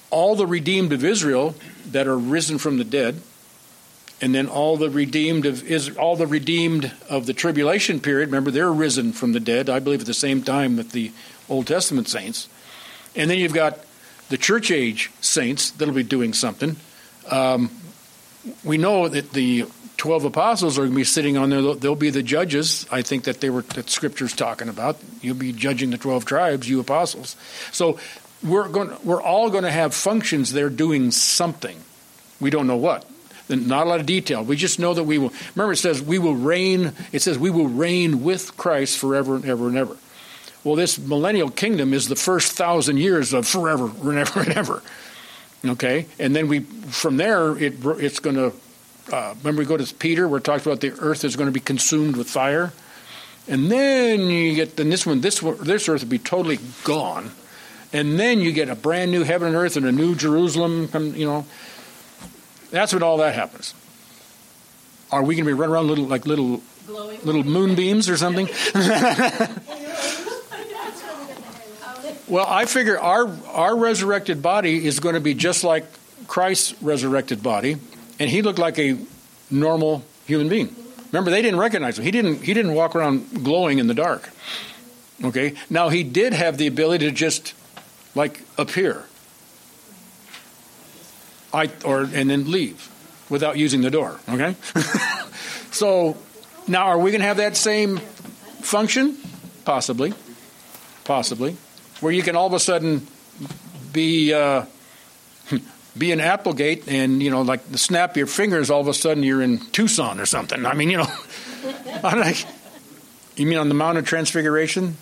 all 0.09 0.35
the 0.35 0.45
redeemed 0.45 0.91
of 0.91 1.05
Israel 1.05 1.55
that 1.91 2.05
are 2.05 2.17
risen 2.17 2.57
from 2.57 2.77
the 2.77 2.83
dead, 2.83 3.21
and 4.19 4.35
then 4.35 4.45
all 4.45 4.75
the 4.75 4.89
redeemed 4.89 5.45
of 5.45 5.97
all 5.97 6.17
the 6.17 6.27
redeemed 6.27 6.91
of 7.09 7.25
the 7.25 7.33
tribulation 7.33 8.01
period. 8.01 8.27
Remember, 8.27 8.51
they're 8.51 8.73
risen 8.73 9.13
from 9.13 9.31
the 9.31 9.39
dead. 9.39 9.69
I 9.69 9.79
believe 9.79 10.01
at 10.01 10.05
the 10.05 10.13
same 10.13 10.43
time 10.43 10.75
with 10.75 10.91
the 10.91 11.13
Old 11.47 11.67
Testament 11.67 12.09
saints, 12.09 12.49
and 13.15 13.29
then 13.29 13.37
you've 13.37 13.53
got 13.53 13.79
the 14.27 14.37
church 14.37 14.69
age 14.69 15.11
saints 15.21 15.71
that'll 15.71 15.93
be 15.93 16.03
doing 16.03 16.33
something. 16.33 16.75
Um, 17.29 17.71
we 18.65 18.77
know 18.77 19.07
that 19.07 19.31
the 19.31 19.65
12 19.97 20.25
apostles 20.25 20.77
are 20.77 20.81
going 20.81 20.91
to 20.91 20.97
be 20.97 21.03
sitting 21.05 21.37
on 21.37 21.49
there. 21.49 21.75
They'll 21.75 21.95
be 21.95 22.09
the 22.09 22.23
judges. 22.23 22.85
I 22.91 23.03
think 23.03 23.23
that 23.23 23.39
they 23.39 23.49
were 23.49 23.61
that 23.61 23.89
Scripture's 23.89 24.35
talking 24.35 24.67
about. 24.67 24.97
You'll 25.21 25.35
be 25.35 25.53
judging 25.53 25.91
the 25.91 25.97
12 25.97 26.25
tribes, 26.25 26.69
you 26.69 26.81
apostles. 26.81 27.37
So 27.71 27.99
we're 28.43 28.67
going. 28.67 28.91
We're 29.03 29.21
all 29.21 29.49
going 29.49 29.63
to 29.63 29.71
have 29.71 29.93
functions 29.93 30.51
there 30.53 30.69
doing 30.69 31.11
something. 31.11 31.77
We 32.39 32.49
don't 32.49 32.67
know 32.67 32.77
what. 32.77 33.09
Not 33.49 33.85
a 33.85 33.89
lot 33.89 33.99
of 33.99 34.05
detail. 34.05 34.43
We 34.43 34.55
just 34.55 34.79
know 34.79 34.93
that 34.93 35.03
we 35.03 35.17
will. 35.17 35.33
Remember, 35.55 35.73
it 35.73 35.77
says 35.77 36.01
we 36.01 36.17
will 36.17 36.35
reign. 36.35 36.93
It 37.11 37.21
says 37.21 37.37
we 37.37 37.49
will 37.49 37.67
reign 37.67 38.23
with 38.23 38.55
Christ 38.57 38.97
forever 38.97 39.35
and 39.35 39.45
ever 39.45 39.67
and 39.67 39.77
ever. 39.77 39.97
Well, 40.63 40.75
this 40.75 40.97
millennial 40.97 41.49
kingdom 41.49 41.93
is 41.93 42.07
the 42.07 42.15
first 42.15 42.53
thousand 42.53 42.97
years 42.97 43.33
of 43.33 43.45
forever 43.45 43.91
and 44.09 44.17
ever 44.17 44.39
and 44.39 44.53
ever. 44.53 44.81
Okay, 45.65 46.07
and 46.19 46.35
then 46.35 46.47
we 46.47 46.59
from 46.59 47.17
there 47.17 47.57
it 47.57 47.75
it's 47.83 48.19
going 48.19 48.35
to. 48.35 48.53
Uh, 49.11 49.33
remember, 49.39 49.59
we 49.59 49.65
go 49.65 49.75
to 49.75 49.95
Peter 49.95 50.27
where 50.27 50.37
it 50.37 50.45
talks 50.45 50.65
about 50.65 50.79
the 50.79 50.93
earth 50.99 51.25
is 51.25 51.35
going 51.35 51.47
to 51.47 51.53
be 51.53 51.59
consumed 51.59 52.15
with 52.15 52.29
fire, 52.29 52.71
and 53.47 53.69
then 53.69 54.21
you 54.21 54.55
get 54.55 54.77
then 54.77 54.89
this 54.89 55.05
one 55.05 55.19
this 55.19 55.39
this 55.39 55.89
earth 55.89 56.03
will 56.03 56.09
be 56.09 56.19
totally 56.19 56.59
gone, 56.85 57.31
and 57.93 58.19
then 58.19 58.41
you 58.41 58.51
get 58.51 58.69
a 58.69 58.75
brand 58.75 59.11
new 59.11 59.23
heaven 59.23 59.49
and 59.49 59.55
earth 59.55 59.77
and 59.77 59.85
a 59.85 59.91
new 59.91 60.15
Jerusalem. 60.15 60.89
You 61.15 61.25
know, 61.25 61.45
that's 62.71 62.93
when 62.93 63.03
all 63.03 63.17
that 63.17 63.35
happens. 63.35 63.73
Are 65.11 65.23
we 65.23 65.35
going 65.35 65.45
to 65.45 65.49
be 65.49 65.53
running 65.53 65.73
around 65.73 65.87
little 65.87 66.05
like 66.05 66.25
little 66.25 66.61
Glowing. 66.87 67.19
little 67.23 67.43
moonbeams 67.43 68.09
or 68.09 68.17
something? 68.17 68.49
Well, 72.25 72.45
I 72.47 72.65
figure 72.65 72.99
our 72.99 73.27
our 73.49 73.77
resurrected 73.77 74.41
body 74.41 74.87
is 74.87 74.99
going 74.99 75.13
to 75.13 75.21
be 75.21 75.33
just 75.33 75.63
like 75.63 75.85
Christ's 76.25 76.81
resurrected 76.81 77.43
body, 77.43 77.77
and 78.17 78.29
he 78.29 78.41
looked 78.41 78.59
like 78.59 78.79
a 78.79 78.97
normal 79.51 80.03
human 80.25 80.49
being. 80.49 80.75
Remember, 81.11 81.29
they 81.29 81.41
didn't 81.41 81.59
recognize 81.59 81.99
him. 81.99 82.05
He 82.05 82.11
didn't 82.11 82.41
he 82.41 82.53
didn't 82.53 82.73
walk 82.73 82.95
around 82.95 83.43
glowing 83.43 83.77
in 83.77 83.87
the 83.87 83.93
dark. 83.93 84.29
Okay. 85.23 85.53
Now 85.69 85.89
he 85.89 86.03
did 86.03 86.33
have 86.33 86.57
the 86.57 86.65
ability 86.65 87.05
to 87.05 87.11
just 87.11 87.53
like 88.15 88.41
appear, 88.57 89.05
I 91.53 91.69
or 91.85 92.01
and 92.01 92.29
then 92.29 92.51
leave 92.51 92.89
without 93.29 93.57
using 93.57 93.81
the 93.81 93.91
door. 93.91 94.19
Okay. 94.29 94.55
so 95.71 96.17
now, 96.67 96.85
are 96.85 96.99
we 96.99 97.11
going 97.11 97.21
to 97.21 97.27
have 97.27 97.37
that 97.37 97.57
same 97.57 97.97
function? 97.97 99.17
Possibly. 99.65 100.13
Possibly 101.03 101.57
where 102.03 102.11
you 102.11 102.21
can 102.21 102.35
all 102.35 102.45
of 102.45 102.53
a 102.53 102.59
sudden 102.59 103.07
be 103.93 104.33
uh, 104.33 104.65
be 105.97 106.11
in 106.11 106.19
Applegate 106.19 106.87
and 106.87 107.23
you 107.23 107.31
know 107.31 107.41
like 107.41 107.61
snap 107.75 108.17
your 108.17 108.27
fingers, 108.27 108.69
all 108.69 108.81
of 108.81 108.87
a 108.87 108.93
sudden 108.93 109.23
you're 109.23 109.41
in 109.41 109.57
Tucson 109.71 110.19
or 110.19 110.25
something. 110.25 110.65
I 110.65 110.73
mean, 110.73 110.89
you 110.89 110.97
know, 110.97 111.07
I 112.03 112.15
like, 112.15 112.45
you 113.37 113.47
mean 113.47 113.57
on 113.57 113.69
the 113.69 113.73
Mount 113.73 113.97
of 113.97 114.05
Transfiguration 114.05 114.97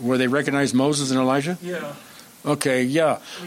where 0.00 0.18
they 0.18 0.26
recognized 0.26 0.74
Moses 0.74 1.10
and 1.10 1.20
Elijah? 1.20 1.56
Yeah. 1.62 1.94
Okay, 2.44 2.84
yeah. 2.84 3.18
I 3.40 3.44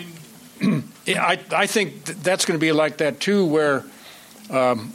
mean, 0.62 0.84
I 1.08 1.40
I 1.52 1.68
think 1.68 2.06
that's 2.06 2.46
going 2.46 2.60
to 2.60 2.62
be 2.62 2.72
like 2.72 2.98
that 2.98 3.20
too, 3.20 3.46
where 3.46 3.84
um, 4.50 4.94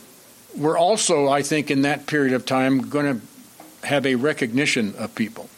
we're 0.56 0.78
also, 0.78 1.28
I 1.28 1.42
think, 1.42 1.70
in 1.70 1.82
that 1.82 2.06
period 2.06 2.32
of 2.32 2.46
time, 2.46 2.88
going 2.88 3.20
to 3.20 3.86
have 3.86 4.06
a 4.06 4.14
recognition 4.16 4.94
of 4.98 5.14
people. 5.14 5.48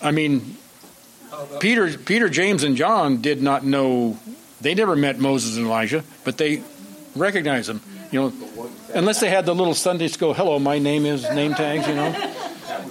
I 0.00 0.10
mean, 0.10 0.56
Peter, 1.60 1.96
Peter, 1.96 2.28
James, 2.28 2.62
and 2.62 2.76
John 2.76 3.20
did 3.20 3.42
not 3.42 3.64
know. 3.64 4.18
They 4.60 4.74
never 4.74 4.96
met 4.96 5.18
Moses 5.18 5.56
and 5.56 5.66
Elijah, 5.66 6.04
but 6.24 6.38
they 6.38 6.62
recognized 7.16 7.68
them. 7.68 7.80
You 8.10 8.20
know, 8.20 8.32
unless 8.94 9.20
they 9.20 9.30
had 9.30 9.46
the 9.46 9.54
little 9.54 9.74
Sunday 9.74 10.08
school 10.08 10.34
"Hello, 10.34 10.58
my 10.58 10.78
name 10.78 11.06
is" 11.06 11.22
name 11.30 11.54
tags. 11.54 11.86
You 11.88 11.94
know. 11.94 12.30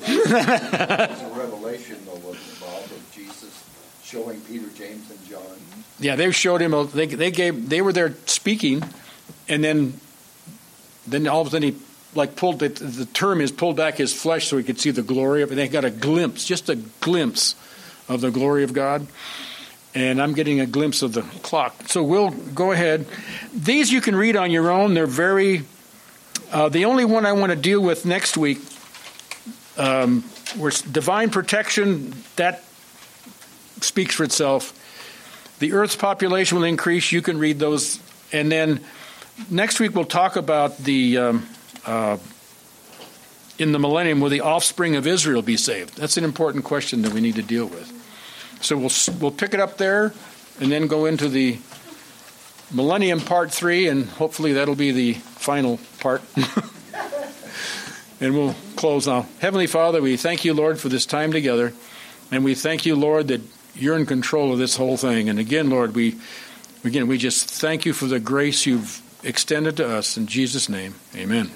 It's 0.05 1.21
a 1.21 1.29
revelation, 1.33 1.97
though, 2.05 2.15
wasn't 2.15 2.35
it, 2.35 2.59
Bob, 2.59 2.82
of 2.82 2.82
Jesus 2.82 2.82
showing 4.13 4.39
Peter, 4.41 4.67
James, 4.77 5.09
and 5.09 5.25
John. 5.27 5.41
Yeah, 5.99 6.15
they 6.15 6.31
showed 6.31 6.61
him. 6.61 6.71
They 6.93 7.07
they 7.07 7.31
gave. 7.31 7.69
They 7.69 7.81
were 7.81 7.93
there 7.93 8.13
speaking, 8.25 8.83
and 9.49 9.63
then 9.63 9.99
then 11.07 11.27
all 11.27 11.41
of 11.41 11.47
a 11.47 11.49
sudden 11.51 11.73
he 11.73 11.79
like 12.15 12.35
pulled 12.35 12.59
the, 12.59 12.69
the 12.69 13.05
term 13.05 13.41
is 13.41 13.51
pulled 13.51 13.75
back 13.75 13.95
his 13.95 14.13
flesh 14.13 14.47
so 14.47 14.57
he 14.57 14.63
could 14.63 14.79
see 14.79 14.91
the 14.91 15.01
glory 15.01 15.41
of 15.41 15.51
it. 15.51 15.55
They 15.55 15.67
got 15.67 15.83
a 15.83 15.89
glimpse, 15.89 16.45
just 16.45 16.69
a 16.69 16.75
glimpse 16.75 17.55
of 18.07 18.21
the 18.21 18.29
glory 18.29 18.63
of 18.63 18.73
God. 18.73 19.07
And 19.95 20.21
I'm 20.21 20.33
getting 20.33 20.59
a 20.59 20.65
glimpse 20.65 21.01
of 21.01 21.13
the 21.13 21.21
clock. 21.21 21.75
So 21.87 22.03
we'll 22.03 22.31
go 22.31 22.71
ahead. 22.71 23.05
These 23.53 23.91
you 23.91 24.01
can 24.01 24.15
read 24.15 24.35
on 24.35 24.51
your 24.51 24.71
own. 24.71 24.93
They're 24.93 25.07
very. 25.07 25.63
Uh, 26.51 26.69
the 26.69 26.85
only 26.85 27.05
one 27.05 27.25
I 27.25 27.33
want 27.33 27.51
to 27.51 27.55
deal 27.55 27.81
with 27.81 28.05
next 28.05 28.37
week, 28.37 28.59
um, 29.77 30.23
was 30.57 30.81
divine 30.81 31.31
protection. 31.31 32.13
That 32.35 32.63
speaks 33.83 34.15
for 34.15 34.23
itself. 34.23 34.79
The 35.59 35.73
Earth's 35.73 35.95
population 35.95 36.57
will 36.57 36.65
increase. 36.65 37.11
You 37.11 37.21
can 37.21 37.37
read 37.37 37.59
those, 37.59 37.99
and 38.31 38.51
then 38.51 38.81
next 39.49 39.79
week 39.79 39.95
we'll 39.95 40.05
talk 40.05 40.35
about 40.35 40.77
the 40.77 41.17
um, 41.17 41.47
uh, 41.85 42.17
in 43.59 43.71
the 43.71 43.79
millennium 43.79 44.19
will 44.19 44.29
the 44.29 44.41
offspring 44.41 44.95
of 44.95 45.05
Israel 45.05 45.41
be 45.41 45.57
saved? 45.57 45.95
That's 45.95 46.17
an 46.17 46.23
important 46.23 46.63
question 46.65 47.03
that 47.03 47.13
we 47.13 47.21
need 47.21 47.35
to 47.35 47.43
deal 47.43 47.67
with. 47.67 47.91
So 48.61 48.77
we'll 48.77 49.19
we'll 49.19 49.31
pick 49.31 49.53
it 49.53 49.59
up 49.59 49.77
there, 49.77 50.13
and 50.59 50.71
then 50.71 50.87
go 50.87 51.05
into 51.05 51.29
the 51.29 51.59
millennium 52.71 53.19
part 53.19 53.51
three, 53.51 53.87
and 53.87 54.05
hopefully 54.05 54.53
that'll 54.53 54.75
be 54.75 54.91
the 54.91 55.13
final 55.13 55.79
part. 55.99 56.21
And 58.23 58.33
we'll 58.33 58.55
close 58.77 59.05
now. 59.05 59.25
Heavenly 59.39 59.67
Father, 59.67 60.01
we 60.01 60.15
thank 60.15 60.45
you, 60.45 60.53
Lord, 60.53 60.79
for 60.79 60.87
this 60.87 61.05
time 61.05 61.33
together. 61.33 61.73
And 62.31 62.45
we 62.45 62.55
thank 62.55 62.85
you, 62.85 62.95
Lord, 62.95 63.27
that 63.27 63.41
you're 63.75 63.97
in 63.97 64.05
control 64.05 64.51
of 64.51 64.59
this 64.59 64.75
whole 64.75 64.97
thing. 64.97 65.29
And 65.29 65.39
again, 65.39 65.69
Lord, 65.69 65.95
we 65.95 66.17
again 66.83 67.07
we 67.07 67.17
just 67.17 67.49
thank 67.49 67.85
you 67.85 67.93
for 67.93 68.05
the 68.05 68.19
grace 68.19 68.65
you've 68.65 69.01
extended 69.23 69.77
to 69.77 69.89
us 69.89 70.17
in 70.17 70.27
Jesus' 70.27 70.69
name. 70.69 70.95
Amen. 71.15 71.51